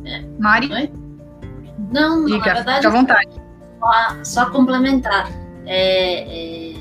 [0.04, 0.24] É.
[0.38, 0.72] Mari?
[0.72, 0.92] Oi?
[1.90, 2.76] Não, Diga, na verdade.
[2.76, 3.28] Fica à vontade.
[3.78, 5.30] Só, só complementar.
[5.64, 6.78] É, é,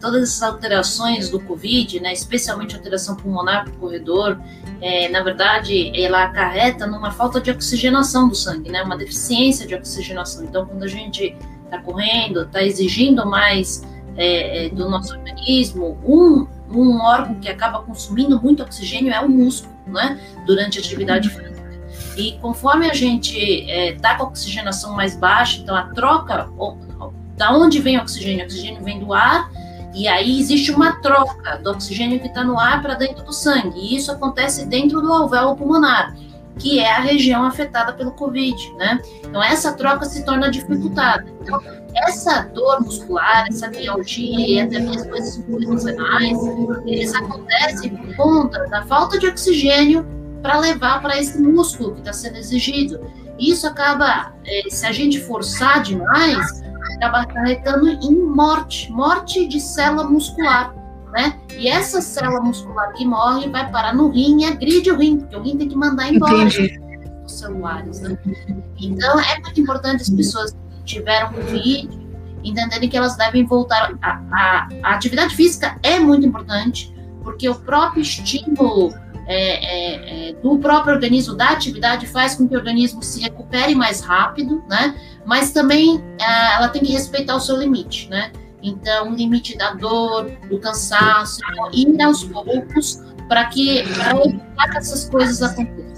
[0.00, 4.38] todas essas alterações do Covid, né, especialmente a alteração pulmonar para o corredor,
[4.80, 9.74] é, na verdade, ela acarreta numa falta de oxigenação do sangue, né, uma deficiência de
[9.74, 10.44] oxigenação.
[10.44, 11.36] Então, quando a gente
[11.74, 13.84] está correndo, está exigindo mais
[14.16, 19.28] é, é, do nosso organismo, um, um órgão que acaba consumindo muito oxigênio é o
[19.28, 20.20] músculo, né?
[20.46, 21.34] Durante a atividade uhum.
[21.34, 21.54] física.
[22.16, 26.48] E conforme a gente está é, com a oxigenação mais baixa, então a troca,
[27.36, 28.42] da onde vem o oxigênio?
[28.42, 29.50] O oxigênio vem do ar,
[29.92, 33.78] e aí existe uma troca do oxigênio que está no ar para dentro do sangue,
[33.80, 36.14] e isso acontece dentro do alvéolo pulmonar.
[36.58, 39.00] Que é a região afetada pelo Covid, né?
[39.24, 41.24] Então, essa troca se torna dificultada.
[41.42, 41.60] Então,
[41.96, 46.38] essa dor muscular, essa mialgia e até mesmo esses problemas renais,
[46.86, 50.06] eles acontecem por conta da falta de oxigênio
[50.42, 53.00] para levar para esse músculo que está sendo exigido.
[53.38, 56.62] Isso acaba, é, se a gente forçar demais,
[56.96, 60.74] acaba acarretando em morte, morte de célula muscular,
[61.14, 61.38] né?
[61.56, 65.36] E essa célula muscular que morre vai parar no rim e agride o rim, porque
[65.36, 66.80] o rim tem que mandar embora Entendi.
[67.24, 68.18] os celulares, né?
[68.80, 71.88] Então, é muito importante as pessoas que tiveram Covid
[72.42, 73.94] entenderem que elas devem voltar.
[74.02, 76.92] A, a, a atividade física é muito importante,
[77.22, 78.92] porque o próprio estímulo
[79.26, 83.74] é, é, é, do próprio organismo, da atividade, faz com que o organismo se recupere
[83.74, 84.94] mais rápido, né?
[85.24, 88.32] Mas também é, ela tem que respeitar o seu limite, né?
[88.64, 91.40] Então, o limite da dor, do cansaço,
[91.72, 92.98] ir aos poucos
[93.28, 95.94] para que evitar que essas coisas aconteçam.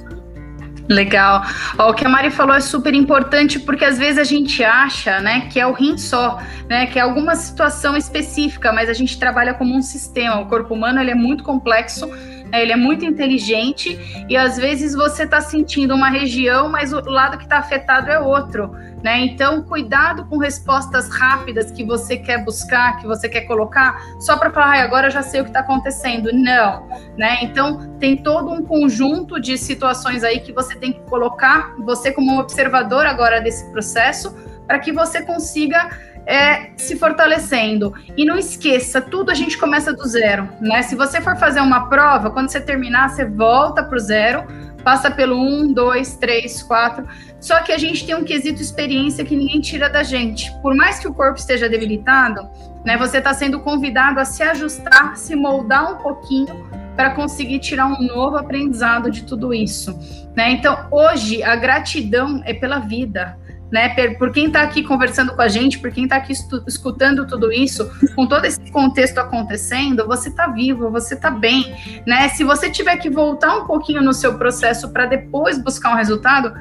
[0.89, 1.43] Legal.
[1.79, 5.21] Ó, o que a Mari falou é super importante porque às vezes a gente acha,
[5.21, 9.19] né, que é o rim só, né, que é alguma situação específica, mas a gente
[9.19, 10.41] trabalha como um sistema.
[10.41, 12.09] O corpo humano ele é muito complexo?
[12.53, 17.39] Ele é muito inteligente e às vezes você está sentindo uma região, mas o lado
[17.39, 18.71] que está afetado é outro.
[19.03, 19.21] Né?
[19.21, 24.51] Então, cuidado com respostas rápidas que você quer buscar, que você quer colocar, só para
[24.51, 26.33] falar, ah, agora eu já sei o que está acontecendo.
[26.33, 27.39] Não, né?
[27.43, 32.33] Então, tem todo um conjunto de situações aí que você tem que colocar, você como
[32.33, 34.35] um observador agora desse processo,
[34.67, 35.89] para que você consiga
[36.27, 37.95] é, se fortalecendo.
[38.17, 40.83] E não esqueça, tudo a gente começa do zero, né?
[40.83, 44.45] Se você for fazer uma prova, quando você terminar, você volta para o zero,
[44.83, 47.07] passa pelo um, dois, três, quatro.
[47.41, 50.53] Só que a gente tem um quesito experiência que ninguém tira da gente.
[50.61, 52.49] Por mais que o corpo esteja debilitado,
[52.85, 52.97] né?
[52.97, 56.67] Você está sendo convidado a se ajustar, se moldar um pouquinho
[56.97, 59.97] para conseguir tirar um novo aprendizado de tudo isso,
[60.35, 60.53] né?
[60.53, 63.37] Então, hoje a gratidão é pela vida
[63.71, 63.89] né?
[64.15, 66.33] Por quem está aqui conversando com a gente, por quem está aqui
[66.67, 71.75] escutando tudo isso, com todo esse contexto acontecendo, você está vivo, você está bem,
[72.07, 72.29] né?
[72.29, 76.53] Se você tiver que voltar um pouquinho no seu processo para depois buscar um resultado,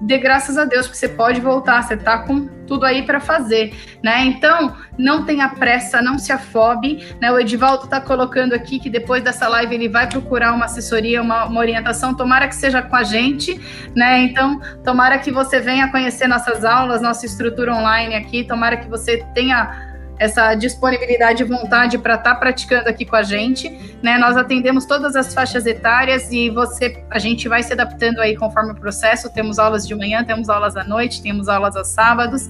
[0.00, 3.74] dê graças a Deus, porque você pode voltar, você está com tudo aí para fazer,
[4.02, 4.24] né?
[4.24, 7.32] Então, não tenha pressa, não se afobe, né?
[7.32, 11.46] O Edivaldo está colocando aqui que depois dessa live ele vai procurar uma assessoria, uma,
[11.46, 13.58] uma, orientação, tomara que seja com a gente,
[13.96, 14.20] né?
[14.20, 19.24] Então, tomara que você venha conhecer nossas aulas, nossa estrutura online aqui, tomara que você
[19.34, 19.87] tenha
[20.18, 23.68] essa disponibilidade e vontade para estar tá praticando aqui com a gente,
[24.02, 24.18] né?
[24.18, 28.72] Nós atendemos todas as faixas etárias e você, a gente vai se adaptando aí conforme
[28.72, 29.32] o processo.
[29.32, 32.48] Temos aulas de manhã, temos aulas à noite, temos aulas aos sábados.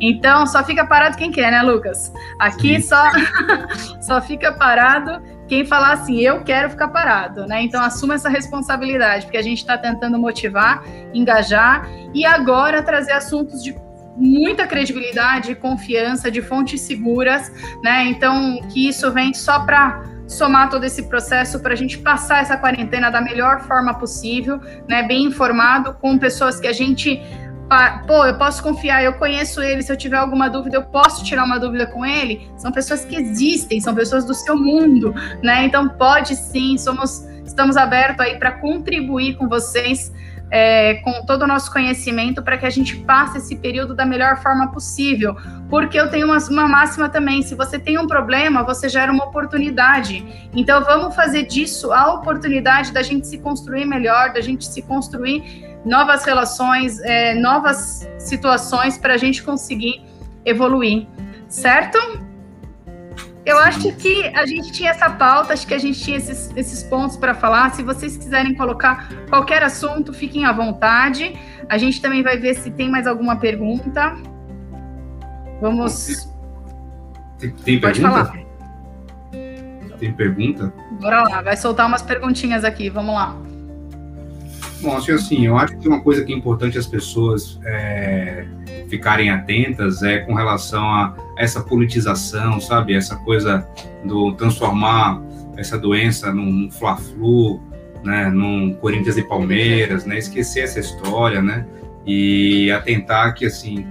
[0.00, 2.12] Então, só fica parado quem quer, né, Lucas?
[2.38, 3.02] Aqui só
[4.00, 7.62] só fica parado quem falar assim, eu quero ficar parado, né?
[7.62, 10.82] Então assuma essa responsabilidade, porque a gente está tentando motivar,
[11.14, 13.72] engajar e agora trazer assuntos de
[14.16, 17.52] muita credibilidade e confiança de fontes seguras,
[17.82, 18.04] né?
[18.04, 22.56] Então, que isso vem só para somar todo esse processo para a gente passar essa
[22.56, 25.02] quarentena da melhor forma possível, né?
[25.02, 27.20] Bem informado, com pessoas que a gente
[28.06, 31.44] pô, eu posso confiar, eu conheço ele, se eu tiver alguma dúvida, eu posso tirar
[31.44, 32.48] uma dúvida com ele.
[32.56, 35.12] São pessoas que existem, são pessoas do seu mundo,
[35.42, 35.64] né?
[35.64, 40.12] Então pode sim, somos estamos abertos aí para contribuir com vocês
[40.50, 44.40] é, com todo o nosso conhecimento para que a gente passe esse período da melhor
[44.42, 45.36] forma possível.
[45.68, 49.24] Porque eu tenho uma, uma, máxima também: se você tem um problema, você gera uma
[49.24, 50.48] oportunidade.
[50.54, 55.78] Então vamos fazer disso a oportunidade da gente se construir melhor, da gente se construir
[55.84, 60.04] novas relações, é, novas situações para a gente conseguir
[60.44, 61.06] evoluir,
[61.48, 62.25] certo?
[63.46, 66.82] Eu acho que a gente tinha essa pauta, acho que a gente tinha esses, esses
[66.82, 67.72] pontos para falar.
[67.74, 71.32] Se vocês quiserem colocar qualquer assunto, fiquem à vontade.
[71.68, 74.16] A gente também vai ver se tem mais alguma pergunta.
[75.60, 76.28] Vamos.
[77.38, 78.24] Tem, tem Pode pergunta?
[78.24, 78.46] falar.
[80.00, 80.72] Tem pergunta?
[81.00, 83.36] Bora lá, vai soltar umas perguntinhas aqui, vamos lá.
[84.80, 88.44] Bom, assim, assim, eu acho que uma coisa que é importante as pessoas é,
[88.88, 92.94] ficarem atentas é com relação a essa politização, sabe?
[92.94, 93.66] Essa coisa
[94.04, 95.22] do transformar
[95.56, 97.60] essa doença num Fla-Flu,
[98.04, 98.28] né?
[98.30, 100.18] Num Corinthians e Palmeiras, né?
[100.18, 101.66] Esquecer essa história, né?
[102.06, 103.86] E atentar que, assim,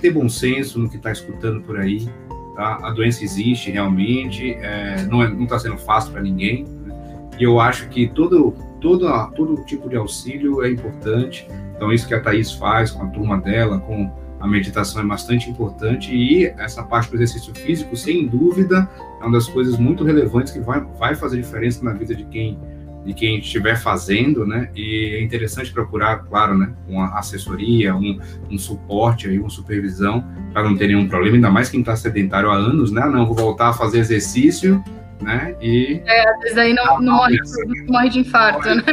[0.00, 2.08] ter bom senso no que está escutando por aí,
[2.56, 2.78] tá?
[2.82, 6.94] A doença existe realmente, é, não está é, sendo fácil para ninguém, né?
[7.38, 11.46] E eu acho que todo todo, todo tipo de auxílio é importante.
[11.76, 14.10] Então, isso que a Thaís faz com a turma dela, com
[14.40, 18.88] a meditação é bastante importante e essa parte do exercício físico, sem dúvida,
[19.20, 22.58] é uma das coisas muito relevantes que vai, vai fazer diferença na vida de quem
[23.04, 24.68] de quem estiver fazendo, né?
[24.76, 26.70] E é interessante procurar, claro, né?
[26.86, 28.20] Uma assessoria, um,
[28.50, 30.22] um suporte aí, uma supervisão
[30.52, 33.06] para não ter nenhum problema, ainda mais quem está sedentário há anos, né?
[33.06, 34.84] Não, vou voltar a fazer exercício,
[35.20, 35.54] né?
[35.60, 38.76] E é, às vezes aí não, não, morre, não morre, de infarto, morre.
[38.76, 38.84] né?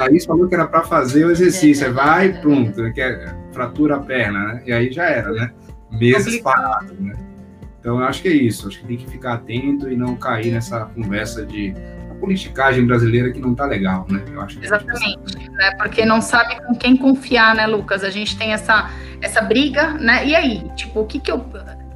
[0.00, 1.90] Aí falou que era para fazer o exercício, é.
[1.90, 4.62] vai pronto, que é, fratura a perna, né?
[4.66, 5.50] E aí já era, né?
[5.90, 7.14] Meses parados, né?
[7.78, 10.52] Então eu acho que é isso, acho que tem que ficar atento e não cair
[10.52, 11.74] nessa conversa de
[12.20, 14.22] politicagem brasileira que não tá legal, né?
[14.32, 15.72] Eu acho Exatamente, né?
[15.76, 18.04] Porque não sabe com quem confiar, né, Lucas?
[18.04, 18.88] A gente tem essa,
[19.20, 20.24] essa briga, né?
[20.24, 21.44] E aí, tipo, o que que eu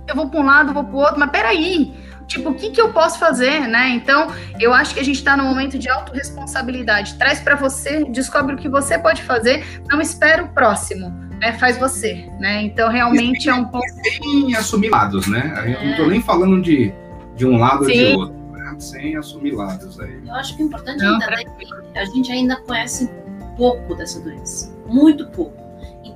[0.09, 1.93] eu vou para um lado, vou para o outro, mas peraí,
[2.27, 3.91] tipo, o que que eu posso fazer, né?
[3.91, 4.29] Então,
[4.61, 7.15] eu acho que a gente está no momento de autorresponsabilidade.
[7.15, 11.27] Traz para você, descobre o que você pode fazer, não espera o próximo.
[11.41, 12.63] Né, faz você, né?
[12.63, 13.85] Então realmente é um ponto.
[14.03, 15.53] Sem assumir lados, né?
[15.67, 16.95] Eu não estou nem falando de,
[17.37, 17.91] de um lado Sim.
[17.91, 18.37] ou de outro
[18.79, 20.21] sem assumir lados aí.
[20.27, 23.11] Eu acho que o importante Não, ainda é que a gente ainda conhece
[23.57, 25.66] pouco dessa doença, muito pouco.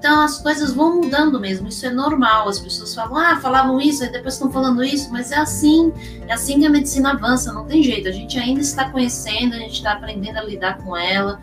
[0.00, 2.48] Então as coisas vão mudando mesmo, isso é normal.
[2.48, 5.92] As pessoas falam, ah, falavam isso, e depois estão falando isso, mas é assim,
[6.26, 8.08] é assim que a medicina avança, não tem jeito.
[8.08, 11.38] A gente ainda está conhecendo, a gente está aprendendo a lidar com ela.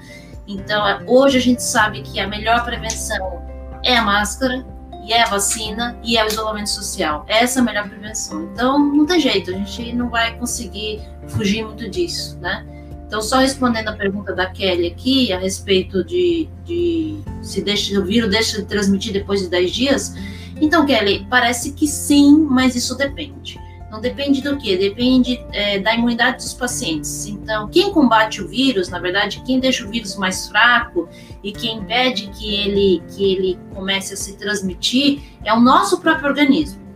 [0.48, 3.46] Então, é, hoje a gente sabe que a melhor prevenção
[3.84, 4.66] é a máscara,
[5.06, 7.26] e é a vacina e é o isolamento social.
[7.30, 8.50] Essa é a melhor prevenção.
[8.52, 12.66] Então, não tem jeito, a gente não vai conseguir fugir muito disso, né?
[13.08, 18.04] Então, só respondendo a pergunta da Kelly aqui, a respeito de, de se deixa, o
[18.04, 20.14] vírus deixa de transmitir depois de 10 dias.
[20.60, 23.58] Então, Kelly, parece que sim, mas isso depende.
[23.90, 24.76] Não depende do que?
[24.76, 27.28] Depende é, da imunidade dos pacientes.
[27.28, 31.08] Então, quem combate o vírus, na verdade, quem deixa o vírus mais fraco
[31.42, 36.28] e que impede que ele, que ele comece a se transmitir é o nosso próprio
[36.28, 36.87] organismo.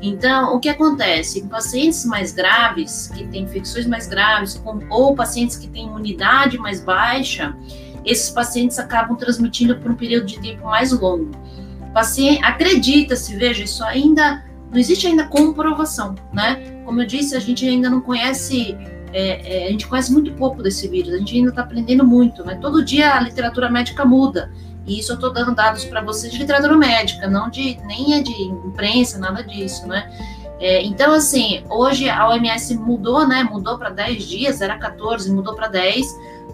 [0.00, 1.40] Então, o que acontece?
[1.40, 6.80] Em pacientes mais graves, que têm infecções mais graves, ou pacientes que têm imunidade mais
[6.80, 7.56] baixa,
[8.04, 11.30] esses pacientes acabam transmitindo por um período de tempo mais longo.
[11.92, 16.82] Paciente, acredita-se, veja, isso ainda não existe ainda comprovação, né?
[16.84, 18.76] Como eu disse, a gente ainda não conhece,
[19.12, 22.44] é, é, a gente conhece muito pouco desse vírus, a gente ainda está aprendendo muito,
[22.44, 22.54] né?
[22.56, 24.52] Todo dia a literatura médica muda.
[24.88, 28.22] E isso eu estou dando dados para vocês de literatura médica, não de nem é
[28.22, 30.10] de imprensa, nada disso, né?
[30.58, 33.44] É, então, assim, hoje a OMS mudou, né?
[33.44, 36.06] Mudou para 10 dias, era 14, mudou para 10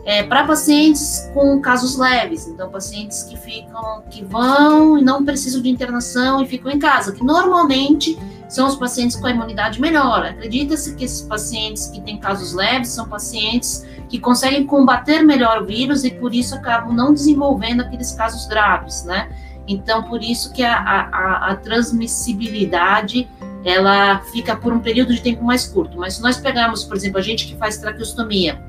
[0.04, 5.62] é, para pacientes com casos leves, então pacientes que ficam, que vão e não precisam
[5.62, 8.18] de internação e ficam em casa, que normalmente
[8.48, 10.24] são os pacientes com a imunidade melhor.
[10.24, 15.64] Acredita-se que esses pacientes que têm casos leves são pacientes que conseguem combater melhor o
[15.64, 19.28] vírus e por isso acabam não desenvolvendo aqueles casos graves, né?
[19.66, 23.28] Então, por isso que a, a, a transmissibilidade
[23.64, 25.96] ela fica por um período de tempo mais curto.
[25.96, 28.62] Mas se nós pegarmos, por exemplo, a gente que faz traqueostomia,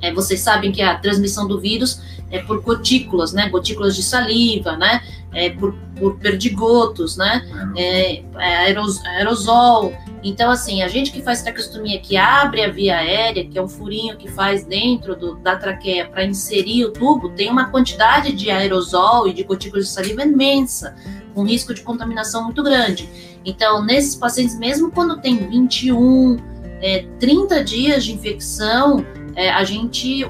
[0.00, 2.00] é, vocês sabem que a transmissão do vírus
[2.30, 3.48] é por gotículas, né?
[3.48, 5.02] Gotículas de saliva, né?
[5.32, 7.44] É por, por perdigotos, né?
[7.76, 8.76] É, é
[9.16, 9.92] aerosol.
[10.22, 13.68] Então, assim, a gente que faz traqueostomia, que abre a via aérea, que é um
[13.68, 18.50] furinho que faz dentro do, da traqueia para inserir o tubo, tem uma quantidade de
[18.50, 20.96] aerosol e de gotículas de saliva imensa,
[21.34, 23.08] com risco de contaminação muito grande.
[23.44, 26.38] Então, nesses pacientes, mesmo quando tem 21,
[26.80, 29.04] é, 30 dias de infecção,
[29.36, 30.24] é, a gente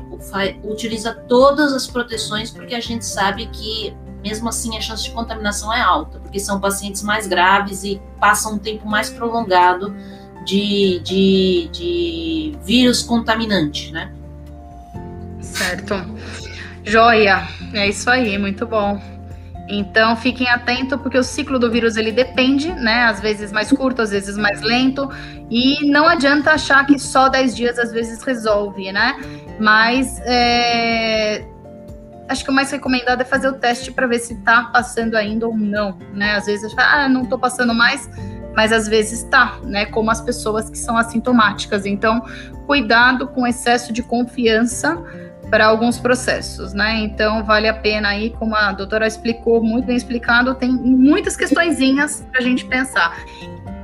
[0.62, 5.72] utiliza todas as proteções porque a gente sabe que, mesmo assim, a chance de contaminação
[5.72, 9.94] é alta, porque são pacientes mais graves e passam um tempo mais prolongado
[10.44, 14.12] de, de, de vírus contaminante, né?
[15.40, 15.94] Certo.
[16.84, 19.00] Joia, é isso aí, muito bom.
[19.68, 23.04] Então fiquem atentos porque o ciclo do vírus ele depende, né?
[23.04, 25.08] Às vezes mais curto, às vezes mais lento,
[25.50, 29.16] e não adianta achar que só 10 dias às vezes resolve, né?
[29.58, 31.46] Mas é...
[32.28, 35.46] acho que o mais recomendado é fazer o teste para ver se tá passando ainda
[35.46, 36.36] ou não, né?
[36.36, 38.10] Às vezes ah, não tô passando mais,
[38.54, 39.86] mas às vezes tá, né?
[39.86, 41.86] Como as pessoas que são assintomáticas.
[41.86, 42.22] Então,
[42.66, 45.02] cuidado com excesso de confiança
[45.50, 46.98] para alguns processos, né?
[46.98, 52.26] Então vale a pena aí, como a doutora explicou, muito bem explicado, tem muitas questõezinhas
[52.30, 53.16] para a gente pensar.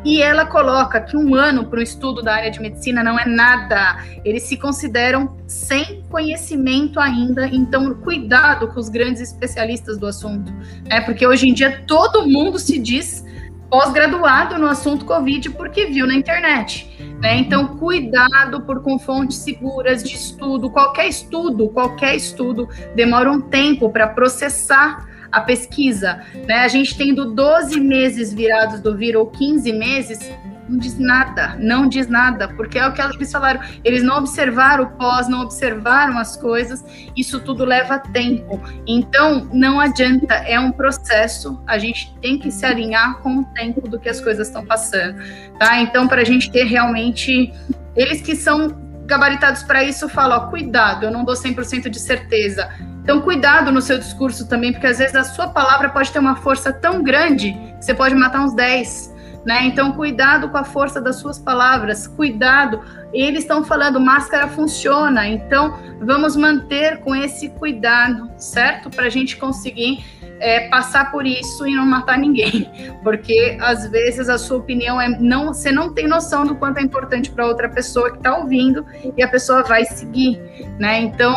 [0.03, 3.27] E ela coloca que um ano para o estudo da área de medicina não é
[3.27, 3.99] nada.
[4.25, 10.51] Eles se consideram sem conhecimento ainda, então cuidado com os grandes especialistas do assunto,
[10.89, 11.03] né?
[11.03, 13.25] Porque hoje em dia todo mundo se diz
[13.69, 16.90] pós-graduado no assunto Covid porque viu na internet.
[17.21, 17.37] Né?
[17.37, 20.71] Então, cuidado por com fontes seguras de estudo.
[20.71, 26.23] Qualquer estudo, qualquer estudo demora um tempo para processar a pesquisa.
[26.47, 26.61] Né?
[26.61, 30.33] A gente tendo 12 meses virados do vírus ou 15 meses,
[30.71, 33.61] Não diz nada, não diz nada, porque é o que eles falaram.
[33.83, 36.85] Eles não observaram o pós, não observaram as coisas,
[37.17, 38.63] isso tudo leva tempo.
[38.87, 43.89] Então, não adianta, é um processo, a gente tem que se alinhar com o tempo
[43.89, 45.19] do que as coisas estão passando,
[45.59, 45.81] tá?
[45.81, 47.53] Então, para a gente ter realmente.
[47.97, 48.69] Eles que são
[49.07, 52.71] gabaritados para isso falam: ó, cuidado, eu não dou 100% de certeza.
[53.03, 56.37] Então, cuidado no seu discurso também, porque às vezes a sua palavra pode ter uma
[56.37, 59.19] força tão grande que você pode matar uns 10.
[59.45, 59.65] Né?
[59.65, 62.81] Então, cuidado com a força das suas palavras, cuidado.
[63.13, 68.91] Eles estão falando, máscara funciona, então vamos manter com esse cuidado, certo?
[68.91, 70.05] Para a gente conseguir
[70.41, 72.71] é, passar por isso e não matar ninguém,
[73.05, 76.83] porque às vezes a sua opinião é não, você não tem noção do quanto é
[76.83, 78.85] importante para outra pessoa que está ouvindo
[79.17, 80.41] e a pessoa vai seguir,
[80.79, 81.01] né?
[81.01, 81.35] Então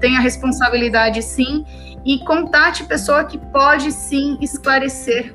[0.00, 1.64] tenha responsabilidade sim
[2.04, 5.34] e contate pessoa que pode sim esclarecer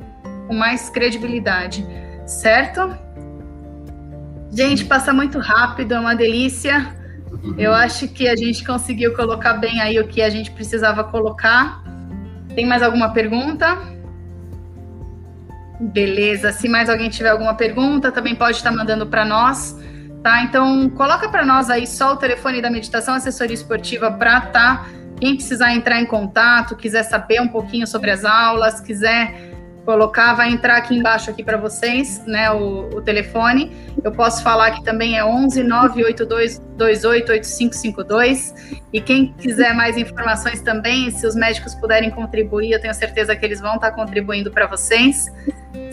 [0.52, 1.88] com mais credibilidade,
[2.26, 2.94] certo?
[4.52, 6.94] Gente, passa muito rápido, é uma delícia.
[7.58, 11.82] Eu acho que a gente conseguiu colocar bem aí o que a gente precisava colocar.
[12.54, 13.78] Tem mais alguma pergunta?
[15.80, 16.52] Beleza.
[16.52, 19.80] Se mais alguém tiver alguma pergunta, também pode estar mandando para nós,
[20.22, 20.44] tá?
[20.44, 24.86] Então, coloca para nós aí só o telefone da meditação assessoria esportiva para tá
[25.18, 29.51] quem precisar entrar em contato, quiser saber um pouquinho sobre as aulas, quiser
[29.86, 33.72] colocar, vai entrar aqui embaixo aqui para vocês, né, o, o, telefone.
[34.04, 38.80] Eu posso falar que também é 11 982 288552.
[38.94, 43.46] E quem quiser mais informações também, se os médicos puderem contribuir, eu tenho certeza que
[43.46, 45.28] eles vão estar contribuindo para vocês.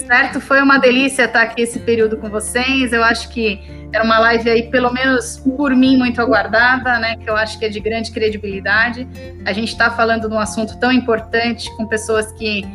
[0.06, 0.40] Certo?
[0.40, 2.92] Foi uma delícia estar aqui esse período com vocês.
[2.92, 3.60] Eu acho que
[3.92, 7.16] era uma live aí, pelo menos por mim, muito aguardada, né?
[7.16, 9.06] Que eu acho que é de grande credibilidade.
[9.44, 12.66] A gente está falando de um assunto tão importante com pessoas que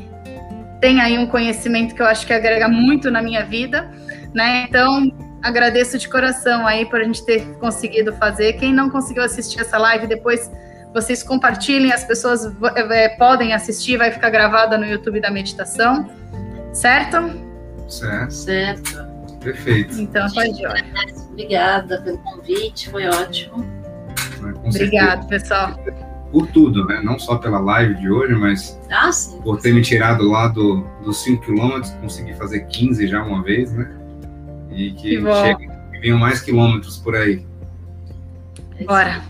[0.83, 3.89] tem aí um conhecimento que eu acho que agrega muito na minha vida,
[4.33, 4.65] né?
[4.67, 5.09] Então,
[5.41, 8.51] agradeço de coração aí por a gente ter conseguido fazer.
[8.59, 10.51] Quem não conseguiu assistir essa live, depois
[10.93, 16.11] vocês compartilhem, as pessoas é, podem assistir, vai ficar gravada no YouTube da meditação,
[16.73, 17.31] certo?
[17.87, 18.33] Certo.
[18.33, 19.07] Certo.
[19.39, 20.01] Perfeito.
[20.01, 20.67] Então, pode ir.
[21.29, 23.65] Obrigada pelo convite, foi ótimo.
[24.65, 25.79] Obrigado, pessoal
[26.33, 26.99] por tudo, né?
[27.03, 30.83] Não só pela live de hoje, mas ah, sim, por ter me tirado lá do,
[31.05, 33.87] dos 5 quilômetros, consegui fazer 15 já uma vez, né?
[34.71, 35.69] E que, que chegue,
[36.01, 37.45] venham mais quilômetros por aí.
[38.83, 39.21] Bora.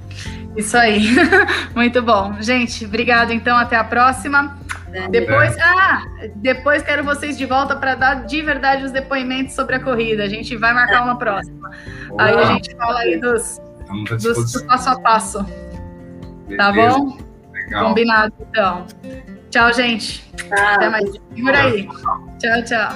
[0.56, 1.10] Isso aí.
[1.76, 2.38] Muito bom.
[2.40, 4.58] Gente, obrigado então, até a próxima.
[4.94, 5.10] É.
[5.10, 6.04] Depois, ah,
[6.36, 10.24] depois quero vocês de volta para dar de verdade os depoimentos sobre a corrida.
[10.24, 11.70] A gente vai marcar uma próxima.
[12.18, 13.60] Aí a gente fala aí dos,
[14.22, 15.46] dos, do passo a passo.
[16.58, 17.18] Tá bom?
[17.52, 17.88] Legal.
[17.90, 18.86] Combinado, então.
[19.50, 20.24] Tchau, gente.
[20.52, 21.12] Ah, Até mais.
[21.36, 21.88] Segura aí.
[22.40, 22.94] Tchau, tchau.